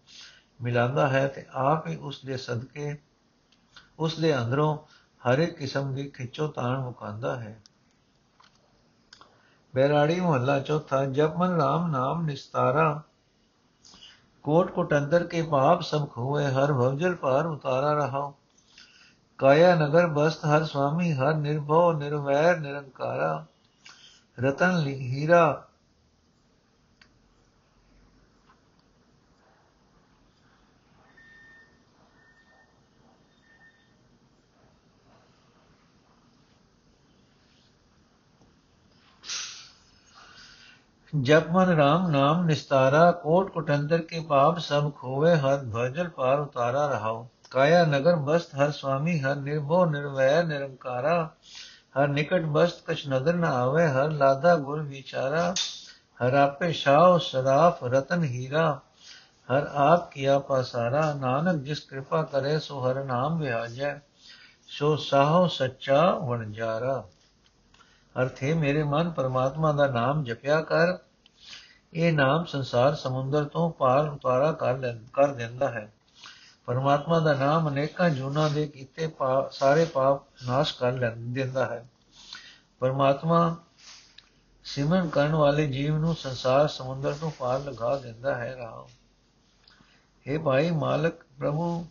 ਮਿਲਾਉਂਦਾ 0.62 1.08
ਹੈ 1.08 1.28
ਤੇ 1.28 1.46
ਆਪ 1.52 1.86
ਹੀ 1.86 1.96
ਉਸ 1.96 2.24
ਦੇ 2.24 2.36
ਸਦਕੇ, 2.36 2.98
ਉਸ 3.98 4.18
ਦੇ 4.18 4.38
ਅੰਦਰੋਂ 4.38 4.78
ਹਰ 5.28 5.38
ਇੱਕ 5.38 5.56
ਕਿਸਮ 5.56 5.94
ਦੀ 5.94 6.10
ਖਿੱਚੋ 6.10 6.48
ਤਾਣ 6.48 6.80
ਮੁਕਾਂਦਾ 6.80 7.40
ਹੈ। 7.40 7.60
ਬੈਰਾੜੀ 9.74 10.20
ਮਹੱਲਾ 10.20 10.60
ਚੌਥਾ, 10.60 11.04
ਜਪ 11.04 11.36
ਮਨ 11.36 11.50
ਰਾਮ 11.50 11.90
ਨਾਮ 11.90 12.24
ਨਿਸਤਾਰਾ। 12.26 13.02
ਕੋਟ 14.42 14.70
ਕੋਟ 14.70 14.94
ਅੰਦਰ 14.94 15.26
ਕੇ 15.26 15.42
ਪਾਪ 15.42 15.80
ਸਭ 15.80 16.08
ਖੋਏ, 16.08 16.46
ਹਰ 16.46 16.72
ਭਵਜਲ 16.72 17.14
ਪਾਰ 17.14 17.46
ਉਤਾਰਾ 17.46 17.92
ਰਹਾ 17.92 18.32
काया 19.40 19.74
नगर 19.74 20.06
बस्त 20.06 20.40
हर 20.44 20.64
स्वामी, 20.64 21.12
हर 21.12 21.34
निर्भव, 21.34 21.98
निर्वैर, 21.98 22.58
निरंकारा, 22.58 23.46
रतन 24.38 24.84
हीरा। 24.86 25.64
जप 41.14 41.46
मन 41.50 41.64
राम, 41.64 42.10
नाम 42.10 42.44
निस्तारा, 42.44 43.10
कोट 43.10 43.52
कुटंदर 43.52 43.98
के 43.98 44.20
पाप 44.20 44.58
सब 44.58 44.92
खोवे, 44.96 45.34
हर 45.34 45.56
भजल 45.56 46.06
पार 46.06 46.38
उतारा 46.38 46.86
रहाओ। 46.86 47.26
ਕਾਇਆ 47.50 47.84
ਨਗਰ 47.84 48.16
ਮਸਤ 48.16 48.54
ਹਰ 48.54 48.70
ਸੁਆਮੀ 48.70 49.20
ਹਰ 49.20 49.36
ਨਿਰਭਉ 49.36 49.84
ਨਿਰਵੈਰ, 49.84 50.44
ਨਿਰੰਕਾਰਾ, 50.44 51.30
ਹਰ 51.98 52.08
ਨਿਕਟ 52.08 52.42
ਮਸਤ 52.42 52.82
ਕਛ 52.86 53.06
ਨਦਰ 53.08 53.34
ਨ 53.34 53.44
ਆਵੇ, 53.44 53.88
ਹਰ 53.88 54.10
ਲਾਦਾ 54.10 54.56
ਗੁਰ 54.56 54.82
ਵਿਚਾਰਾ, 54.82 55.54
ਹਰ 56.22 56.34
ਆਪੇ 56.34 56.72
ਸ਼ਾਹ 56.72 57.18
ਸਰਾਫ 57.18 57.84
ਰਤਨ 57.84 58.24
ਹੀਰਾ, 58.24 58.80
ਹਰ 59.52 59.66
ਆਪ 59.74 60.10
ਕੀਆ 60.10 60.38
ਪਾਸਾਰਾ, 60.38 61.12
ਨਾਨਕ 61.12 61.62
ਜਿਸ 61.62 61.80
ਕਿਰਪਾ 61.80 62.22
ਕਰੇ, 62.22 62.58
ਸੋ 62.58 62.90
ਹਰ 62.90 63.04
ਨਾਮ 63.04 63.38
ਵਿਆਜੈ 63.38 63.98
ਸੋ 64.68 64.96
ਸਾਹੋ 64.96 65.46
ਸੱਚਾ 65.46 66.14
ਵਣਜਾਰਾ। 66.14 67.04
ਅਰਥੇ 68.22 68.54
ਮੇਰੇ 68.54 68.82
ਮਨ 68.82 69.10
ਪਰਮਾਤਮਾ 69.10 69.72
ਦਾ 69.72 69.86
ਨਾਮ 69.86 70.24
ਜਪਿਆ 70.24 70.60
ਕਰ, 70.60 70.98
ਇਹ 71.92 72.12
ਨਾਮ 72.12 72.44
ਸੰਸਾਰ 72.44 72.94
ਸਮੁੰਦਰ 72.94 73.44
ਤੋਂ 73.44 73.70
ਪਾਰ 73.70 74.08
ਉਤਾਰਾ 74.08 74.52
ਕਰ 74.52 74.98
ਕਰ 75.12 75.26
ਦਿੰਦਾ 75.26 75.70
ਹੈ। 75.70 75.92
ਪਰਮਾਤਮਾ 76.68 77.20
ਦਾ 77.20 77.34
ਨਾਮ 77.34 77.68
ਅਨੇਕਾਂ 77.68 78.10
ਜੁਨਾ 78.10 78.48
ਦੇ 78.48 78.66
ਕੀਤੇ 78.66 79.12
ਸਾਰੇ 79.50 79.84
ਪਾਪ 79.84 80.22
ਨਾਸ਼ 80.46 80.74
ਕਰ 80.74 80.92
ਦਿੰਦਾ 81.16 81.66
ਹੈ। 81.66 81.88
ਪਰਮਾਤਮਾ 82.78 83.56
ਸਿਮਰਨ 84.64 85.08
ਕਰਨ 85.08 85.34
ਵਾਲੇ 85.34 85.66
ਜੀਵ 85.66 85.98
ਨੂੰ 85.98 86.16
ਸੰਸਾਰ, 86.16 86.68
ਸਮੁੰਦਰ 86.68 87.12
ਤੋਂ 87.12 87.30
ਪਾਰ 87.30 87.60
ਲਗਾ 87.60 87.96
ਦਿੰਦਾ 87.96 88.34
ਹੈ 88.34 88.56
ਰਾਮ। 88.56 88.86
हे 90.26 90.42
ਭਾਈ 90.42 90.70
ਮਾਲਕ, 90.70 91.14
ਪ੍ਰਭੂ 91.38 91.86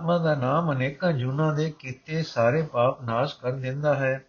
ਪਰਮਾਤਮਾ 0.00 0.18
ਦਾ 0.18 0.34
ਨਾਮ 0.34 0.72
ਅਨੇਕਾਂ 0.72 1.12
ਜੁਨਾ 1.12 1.52
ਦੇ 1.52 1.70
ਕੀਤੇ 1.70 2.22
ਸਾਰੇ 2.22 2.62
ਪਾਪ 2.62 3.02
ਨਾਸ਼ 3.02 3.36
ਕਰ 3.36 3.52
ਦਿੰਦਾ 3.52 3.94
ਹੈ। 3.94 4.24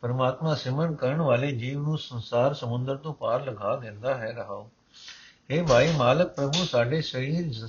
ਪਰਮਾਤਮਾ 0.00 0.54
ਸਿਮਰਨ 0.54 0.94
ਕਰਨ 0.94 1.20
ਵਾਲੇ 1.20 1.52
ਜੀਵ 1.52 1.82
ਨੂੰ 1.82 1.98
ਸੰਸਾਰ 1.98 2.54
ਸਮੁੰਦਰ 2.54 2.96
ਤੋਂ 2.96 3.14
ਪਾਰ 3.14 3.46
ਲਗਾ 3.46 3.76
ਦਿੰਦਾ 3.76 4.14
ਹੈ 4.14 4.32
ਰਹਾਓ। 4.32 4.70
ਇਹ 5.50 5.62
ਭਾਈ 5.66 5.92
ਮਾਲਕ, 5.96 6.34
ਪ੍ਰਭੂ 6.34 6.64
ਸਾਡੇ 6.64 7.00
ਸਰੀਰ 7.00 7.68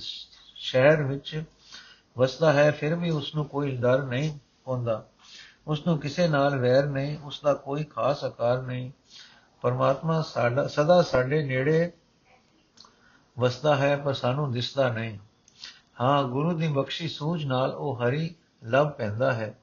ਸ਼ਹਿਰ 0.54 1.02
ਵਿੱਚ 1.02 1.44
ਵਸਦਾ 2.18 2.52
ਹੈ, 2.52 2.70
ਫਿਰ 2.70 2.94
ਵੀ 2.94 3.10
ਉਸ 3.10 3.34
ਨੂੰ 3.34 3.44
ਕੋਈ 3.44 3.76
ਡਰ 3.76 4.02
ਨਹੀਂ 4.02 4.38
ਹੁੰਦਾ। 4.68 5.06
ਉਸ 5.66 5.86
ਨੂੰ 5.86 5.98
ਕਿਸੇ 5.98 6.28
ਨਾਲ 6.28 6.58
ਵੈਰ 6.58 6.86
ਨਹੀਂ 6.86 7.18
ਉਸ 7.18 7.40
ਦਾ 7.44 7.54
ਕੋਈ 7.54 7.84
ਖਾਸ 7.84 8.24
ਆਕਾਰ 8.24 8.62
ਨਹੀਂ। 8.62 8.90
ਪਰਮਾਤਮਾ 9.62 10.22
ਸਾਡਾ, 10.22 10.66
ਸਦਾ 10.66 11.02
ਸਾਡੇ 11.02 11.42
ਨੇੜੇ 11.44 11.92
ਵਸਦਾ 13.38 13.76
ਹੈ, 13.76 13.96
ਪਰ 13.96 14.14
ਸਾਨੂੰ 14.14 14.52
ਦਿਸਦਾ 14.52 14.88
ਨਹੀਂ। 14.88 15.18
ਹਾਂ, 16.00 16.22
ਗੁਰੂ 16.24 16.52
ਦੀ 16.52 16.68
ਬਖਸ਼ੀ 16.68 17.08
ਸੂਝ 17.08 17.44
ਨਾਲ 17.44 17.70
ਉਹ 17.70 17.96
ਹਰੀ 17.96 18.34
ਲੱਭ 18.64 18.90
ਪੈਂਦਾ 18.90 19.32
ਹੈ। 19.32 19.58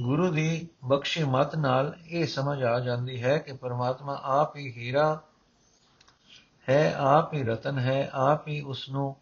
ਗੁਰੂ 0.00 0.30
ਦੀ 0.30 0.68
ਬਖਸ਼ੀ 0.84 1.24
ਮਤ 1.24 1.56
ਨਾਲ 1.56 1.96
ਇਹ 2.06 2.26
ਸਮਝ 2.26 2.62
ਆ 2.62 2.80
ਜਾਂਦੀ 2.80 3.22
ਹੈ 3.22 3.38
ਕਿ 3.38 3.52
ਪਰਮਾਤਮਾ 3.52 4.20
ਆਪ 4.22 4.56
ਹੀ 4.56 4.72
ਹੀਰਾ 4.76 5.20
ਹੈ, 6.68 6.94
ਆਪ 6.94 7.34
ਹੀ 7.34 7.42
ਰਤਨ 7.42 7.78
ਹੈ, 7.78 8.10
ਆਪ 8.12 8.48
ਹੀ 8.48 8.60
ਉਸ 8.60 8.88
ਨੂੰ 8.88 9.16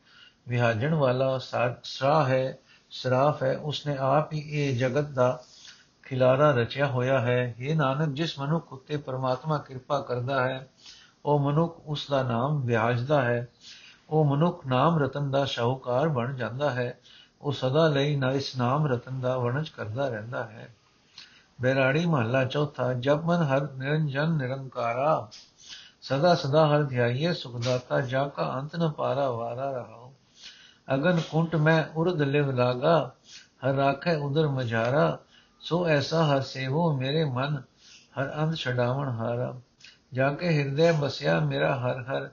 ਵਿਹਾਜਣ 0.48 0.94
ਵਾਲਾ 0.94 1.38
ਸਰਾ 1.84 2.24
ਹੈ, 2.24 2.58
ਸਰਾਫ 2.90 3.42
ਹੈ, 3.42 3.56
ਉਸਨੇ 3.56 3.96
ਆਪ 3.96 4.32
ਹੀ 4.32 4.38
ਇਹ 4.38 4.76
ਜਗਤ 4.76 5.08
ਦਾ 5.08 5.42
ਖਿਲਾਰਾ 6.02 6.50
ਰਚਿਆ 6.50 6.86
ਹੋਇਆ 6.86 7.20
ਹੈ। 7.20 7.54
ਇਹ 7.58 7.76
ਨਾਨਕ, 7.76 8.08
ਜਿਸ 8.08 8.38
ਮਨੁੱਖ 8.38 8.72
ਉਤੇ 8.72 8.96
ਪਰਮਾਤਮਾ 8.96 9.58
ਕਿਰਪਾ 9.58 10.00
ਕਰਦਾ 10.00 10.48
ਹੈ, 10.48 10.68
ਉਹ 11.24 11.38
ਮਨੁੱਖ 11.38 11.80
ਉਸ 11.86 12.06
ਦਾ 12.10 12.22
ਨਾਮ 12.22 12.60
ਵਿਆਜਦਾ 12.60 13.22
ਹੈ। 13.22 13.48
ਉਹ 14.10 14.24
ਮਨੁੱਖ 14.24 14.66
ਨਾਮ 14.66 14.98
ਰਤਨ 14.98 15.30
ਦਾ 15.30 15.44
ਸ਼ਾਹੂਕਾਰ 15.44 16.08
ਬਣ 16.08 16.34
ਜਾਂਦਾ 16.34 16.70
ਹੈ। 16.70 16.98
ਉਹ 17.42 17.52
ਸਦਾ 17.52 17.88
ਲਈ 17.88 18.16
ਨਾ 18.16 18.32
ਇਸ 18.32 18.56
ਨਾਮ 18.56 18.86
ਰਤਨ 18.86 19.20
ਦਾ 19.20 19.38
ਵਰਣਜ 19.38 19.68
ਕਰਦਾ 19.68 20.08
ਰਹਿੰਦਾ 20.08 20.44
ਹੈ। 20.44 20.74
ਬੈਰਾੜੀ 21.60 22.06
ਮਹੱਲਾ 22.06 22.44
ਚੌਥਾ 22.44 22.92
ਜਬ 22.92 23.24
ਮਨ 23.24 23.42
ਹਰ 23.42 23.68
ਨਿਰੰਜਨ 23.72 24.30
ਨਿਰੰਕਾਰਾ। 24.30 25.28
ਸਦਾ 26.02 26.34
ਸਦਾ 26.34 26.66
ਹਰ 26.68 26.82
ਧਿਆਈਏ 26.82 27.32
ਸੁਖਦਾਤਾ, 27.32 28.00
ਜਾ 28.00 28.28
ਕਾ 28.28 28.54
ਅੰਤ 28.54 28.76
ਨ 28.76 28.90
ਪਾਰਾ 28.90 29.30
ਵਾਰਾ 29.30 29.70
ਰਹਾਉ। 29.70 30.12
ਅਗਨ 30.94 31.20
ਕੁੰਟ 31.30 31.56
ਮੈਂ 31.56 31.84
ਉਰਦ 31.96 32.22
ਲਿਵ 32.22 32.50
ਲਾਗਾ, 32.50 33.12
ਹਰ 33.64 33.74
ਰਾਖੇ 33.74 34.16
ਉਦਰ 34.16 34.48
ਮਝਾਰਾ 34.48 35.18
ਸੋ 35.60 35.88
ਐਸਾ 35.88 36.24
ਹਰ 36.24 36.40
ਸੇਵੋ 36.40 36.96
ਮੇਰੇ 36.96 37.24
ਮਨ, 37.24 37.62
ਹਰ 38.20 38.42
ਅੰਧ 38.42 38.54
ਛਡਾਵਣ 38.54 39.08
ਹਾਰਾ। 39.08 39.54
ਜਾ 40.12 40.32
ਕੇ 40.32 40.58
ਹਿਰਦੇ 40.58 40.92
ਬਸਿਆ 40.92 41.40
ਮੇਰਾ 41.40 41.76
ਹਰ 41.76 42.02
ਹਰ 42.02 42.30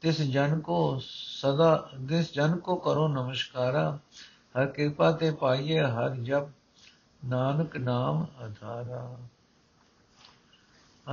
ਤਿਸ 0.00 0.20
ਜਨ 0.22 0.60
ਕੋ 0.60 1.00
ਸਦਾ 1.40 1.88
ਦਿਸ 2.00 2.34
ਜਨ 2.34 2.56
ਕੋ 2.56 2.76
ਕਰੋ 2.76 3.08
ਨਮਸਕਾਰਾ, 3.08 3.98
ਹਰ 4.58 4.66
ਕਿਰਪਾ 4.66 5.12
ਤੇ 5.12 5.30
ਪਾਈਏ 5.30 5.80
ਹਰ 5.80 6.10
ਜਪ, 6.10 6.48
ਨਾਨਕ 7.24 7.76
ਨਾਮ 7.76 8.26
ਆਧਾਰਾ 8.42 9.16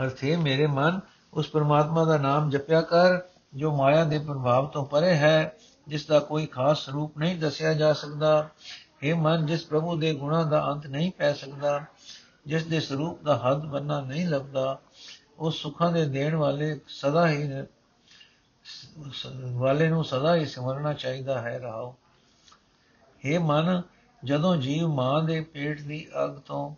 ਅਰਥੇ 0.03 0.35
ਮੇਰੇ 0.35 0.67
ਮਨ, 0.67 0.99
ਉਸ 1.33 1.49
ਪਰਮਾਤਮਾ 1.49 2.05
ਦਾ 2.05 2.17
ਨਾਮ 2.17 2.49
ਜਪਿਆ 2.49 2.81
ਕਰ, 2.81 3.21
ਜੋ 3.55 3.75
ਮਾਇਆ 3.75 4.03
ਦੇ 4.03 4.19
ਪ੍ਰਭਾਵ 4.19 4.67
ਤੋਂ 4.67 4.85
ਪਰੇ 4.85 5.15
ਹੈ, 5.15 5.55
ਜਿਸ 5.87 6.05
ਦਾ 6.05 6.19
ਕੋਈ 6.19 6.45
ਖਾਸ 6.45 6.89
ਰੂਪ 6.89 7.17
ਨਹੀਂ 7.17 7.39
ਦੱਸਿਆ 7.39 7.73
ਜਾ 7.73 7.93
ਸਕਦਾ। 7.93 8.49
हे 9.03 9.17
ਮਨ, 9.17 9.45
ਜਿਸ 9.45 9.65
ਪ੍ਰਭੂ 9.65 9.95
ਦੇ 9.95 10.13
ਗੁਣਾ 10.13 10.43
ਦਾ 10.43 10.71
ਅੰਤ 10.71 10.87
ਨਹੀਂ 10.87 11.11
ਪੈ 11.11 11.33
ਸਕਦਾ, 11.33 11.85
ਜਿਸ 12.45 12.65
ਦੇ 12.65 12.79
ਸਰੂਪ 12.79 13.23
ਦਾ 13.23 13.37
ਹੱਦ 13.37 13.65
ਬੰਨਾ 13.65 14.01
ਨਹੀਂ 14.01 14.27
ਲੱਭਦਾ, 14.27 14.79
ਉਸ 15.39 15.55
ਸੁੱਖਾਂ 15.55 15.91
ਦੇ 15.91 16.05
ਦੇਣ 16.05 16.35
ਵਾਲੇ 16.35 16.79
ਸਦਾ 16.87 17.27
ਹੀ 17.27 17.47
ਵਾਲੇ 19.51 19.89
ਨੂੰ 19.89 20.03
ਸਦਾ 20.05 20.35
ਹੀ 20.35 20.45
ਸਿਮਰਨਾ 20.45 20.93
ਚਾਹੀਦਾ 20.93 21.41
ਹੈ 21.41 21.59
ਰਾਓ 21.59 21.95
हे 23.23 23.39
ਮਨ, 23.41 23.81
ਜਦੋਂ 24.23 24.55
ਜੀਵ 24.55 24.87
ਮਾਂ 24.87 25.23
ਦੇ 25.23 25.41
ਪੇਟ 25.41 25.81
ਦੀ 25.81 26.07
ਅਗ 26.25 26.39
ਤੋਂ 26.39 26.75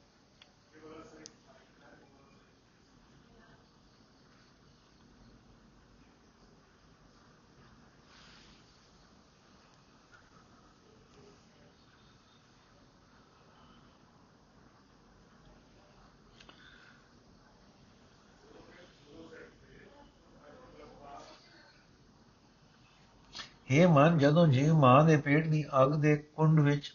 हे 23.72 23.90
ਮਨ, 23.90 24.18
ਜਦੋਂ 24.18 24.48
ਜੀਵ 24.48 24.74
ਮਾਂ 24.74 25.06
ਦੇ 25.06 25.18
ਪੇਟ 25.18 25.48
ਦੀ 25.48 25.66
ਅਗ 25.84 25.96
ਦੇ 25.96 26.16
ਕੁੰਡ 26.16 26.60
ਵਿੱਚ 26.60 26.94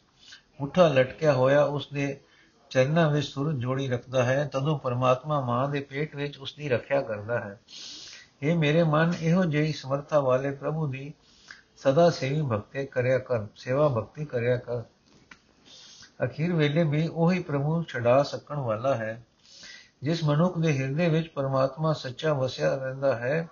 ਮੁੱਠਾ 0.60 0.88
ਲਟਕਿਆ 0.88 1.32
ਹੋਇਆ 1.32 1.64
ਉਸ 1.64 1.88
ਦੇ 1.92 2.20
ਚਰਨਾਂ 2.70 3.10
ਵਿੱਚ 3.10 3.26
ਸੁਰ 3.26 3.52
ਜੋੜੀ 3.52 3.88
ਰੱਖਦਾ 3.88 4.22
ਹੈ, 4.22 4.50
ਤਦੋਂ 4.52 4.78
ਪਰਮਾਤਮਾ 4.78 5.40
ਮਾਂ 5.40 5.68
ਦੇ 5.68 5.80
ਪੇਟ 5.80 6.16
ਵਿੱਚ 6.16 6.38
ਉਸ 6.38 6.54
ਦੀ 6.54 6.68
ਰੱਖਿਆ 6.68 7.00
ਕਰਦਾ 7.00 7.40
ਹੈ। 7.40 7.60
ਇਹ 8.42 8.56
ਮੇਰੇ 8.56 8.82
ਮਨ, 8.82 9.12
ਇਹੋ 9.20 9.44
ਜਿਹੀ 9.44 9.72
ਸਮਰਥਾ 9.72 10.20
ਵਾਲੇ 10.20 10.50
ਪ੍ਰਭੂ 10.50 10.86
ਦੀ 10.86 11.14
ਸਦਾ 11.76 12.10
ਸੇਵੀ 12.10 12.42
ਭਗਤੇ 12.42 12.86
ਕਰਿਆ 12.86 13.18
ਕਰ, 13.18 13.46
ਸੇਵਾ 13.56 13.88
ਭਗਤੀ 13.88 14.24
ਕਰਿਆ 14.24 14.56
ਕਰ। 14.56 14.82
ਅਖੀਰ 16.24 16.52
ਵੇਲੇ 16.52 16.84
ਵੀ 16.84 17.08
ਉਹੀ 17.08 17.38
ਪ੍ਰਭੂ 17.38 17.82
ਛਡਾ 17.82 18.22
ਸਕਣ 18.22 18.56
ਵਾਲਾ 18.56 18.94
ਹੈ, 18.94 19.22
ਜਿਸ 20.02 20.24
ਮਨੁੱਖ 20.24 20.58
ਦੇ 20.58 20.78
ਹਿਰਦੇ 20.78 21.08
ਵਿੱਚ 21.08 21.28
ਪਰਮਾਤਮਾ 21.28 21.92
ਸੱਚਾ 21.92 22.32
ਵਸਿਆ 22.32 22.74
ਰਹਿੰਦਾ 22.74 23.16
ਹੈ। 23.16 23.48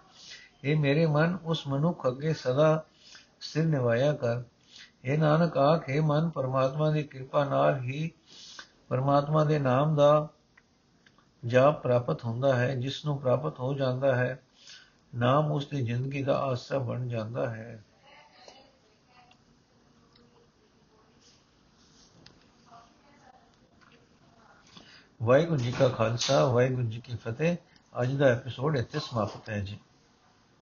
ਇਹ 0.64 0.76
ਮੇਰੇ 0.76 1.06
ਮਨ, 1.06 1.38
ਉਸ 1.44 1.66
ਮਨੁੱਖ 1.66 2.08
ਅੱਗੇ 2.08 2.32
ਸਦਾ 2.32 2.84
ਸਿਰ 3.40 3.64
ਨਿਵਾਇਆ 3.64 4.12
ਕਰ। 4.12 4.42
ਇਹ 5.04 5.18
ਨਾਨਕ, 5.18 5.56
ਆਖੇ 5.56 6.00
ਮਨ, 6.00 6.30
ਪਰਮਾਤਮਾ 6.30 6.90
ਦੀ 6.90 7.02
ਕਿਰਪਾ 7.02 7.44
ਨਾਲ 7.44 7.80
ਹੀ 7.80 8.10
ਪਰਮਾਤਮਾ 8.88 9.44
ਦੇ 9.44 9.58
ਨਾਮ 9.58 9.94
ਦਾ 9.96 10.28
ਜਾਪ 11.46 11.82
ਪ੍ਰਾਪਤ 11.82 12.24
ਹੁੰਦਾ 12.24 12.56
ਹੈ, 12.56 12.74
ਜਿਸ 12.74 13.04
ਨੂੰ 13.04 13.18
ਪ੍ਰਾਪਤ 13.18 13.60
ਹੋ 13.60 13.74
ਜਾਂਦਾ 13.74 14.16
ਹੈ, 14.16 14.42
ਨਾਮ 15.14 15.52
ਉਸ 15.52 15.66
ਦੀ 15.66 15.84
ਜ਼ਿੰਦਗੀ 15.84 16.22
ਦਾ 16.22 16.38
ਆਸਰਾ 16.38 16.78
ਬਣ 16.78 17.08
ਜਾਂਦਾ 17.08 17.50
ਹੈ। 17.50 17.84
ਵਾਹਿਗੁਰੂ 25.22 25.56
ਜੀ 25.56 25.72
ਕਾ 25.72 25.88
ਖਾਲਸਾ, 25.88 26.44
ਵਾਹਿਗੁਰੂ 26.44 26.86
ਜੀ 26.86 27.00
ਕੀ 27.00 27.16
ਫਤਿਹ। 27.16 27.56
ਅੱਜ 28.02 28.14
ਦਾ 28.14 28.26
ਐਪੀਸੋਡ 28.26 28.76
ਇੱਥੇ 28.76 28.98
ਸਮਾਪਤ 28.98 29.50
ਹੈ 29.50 29.60
ਜੀ। 29.60 29.78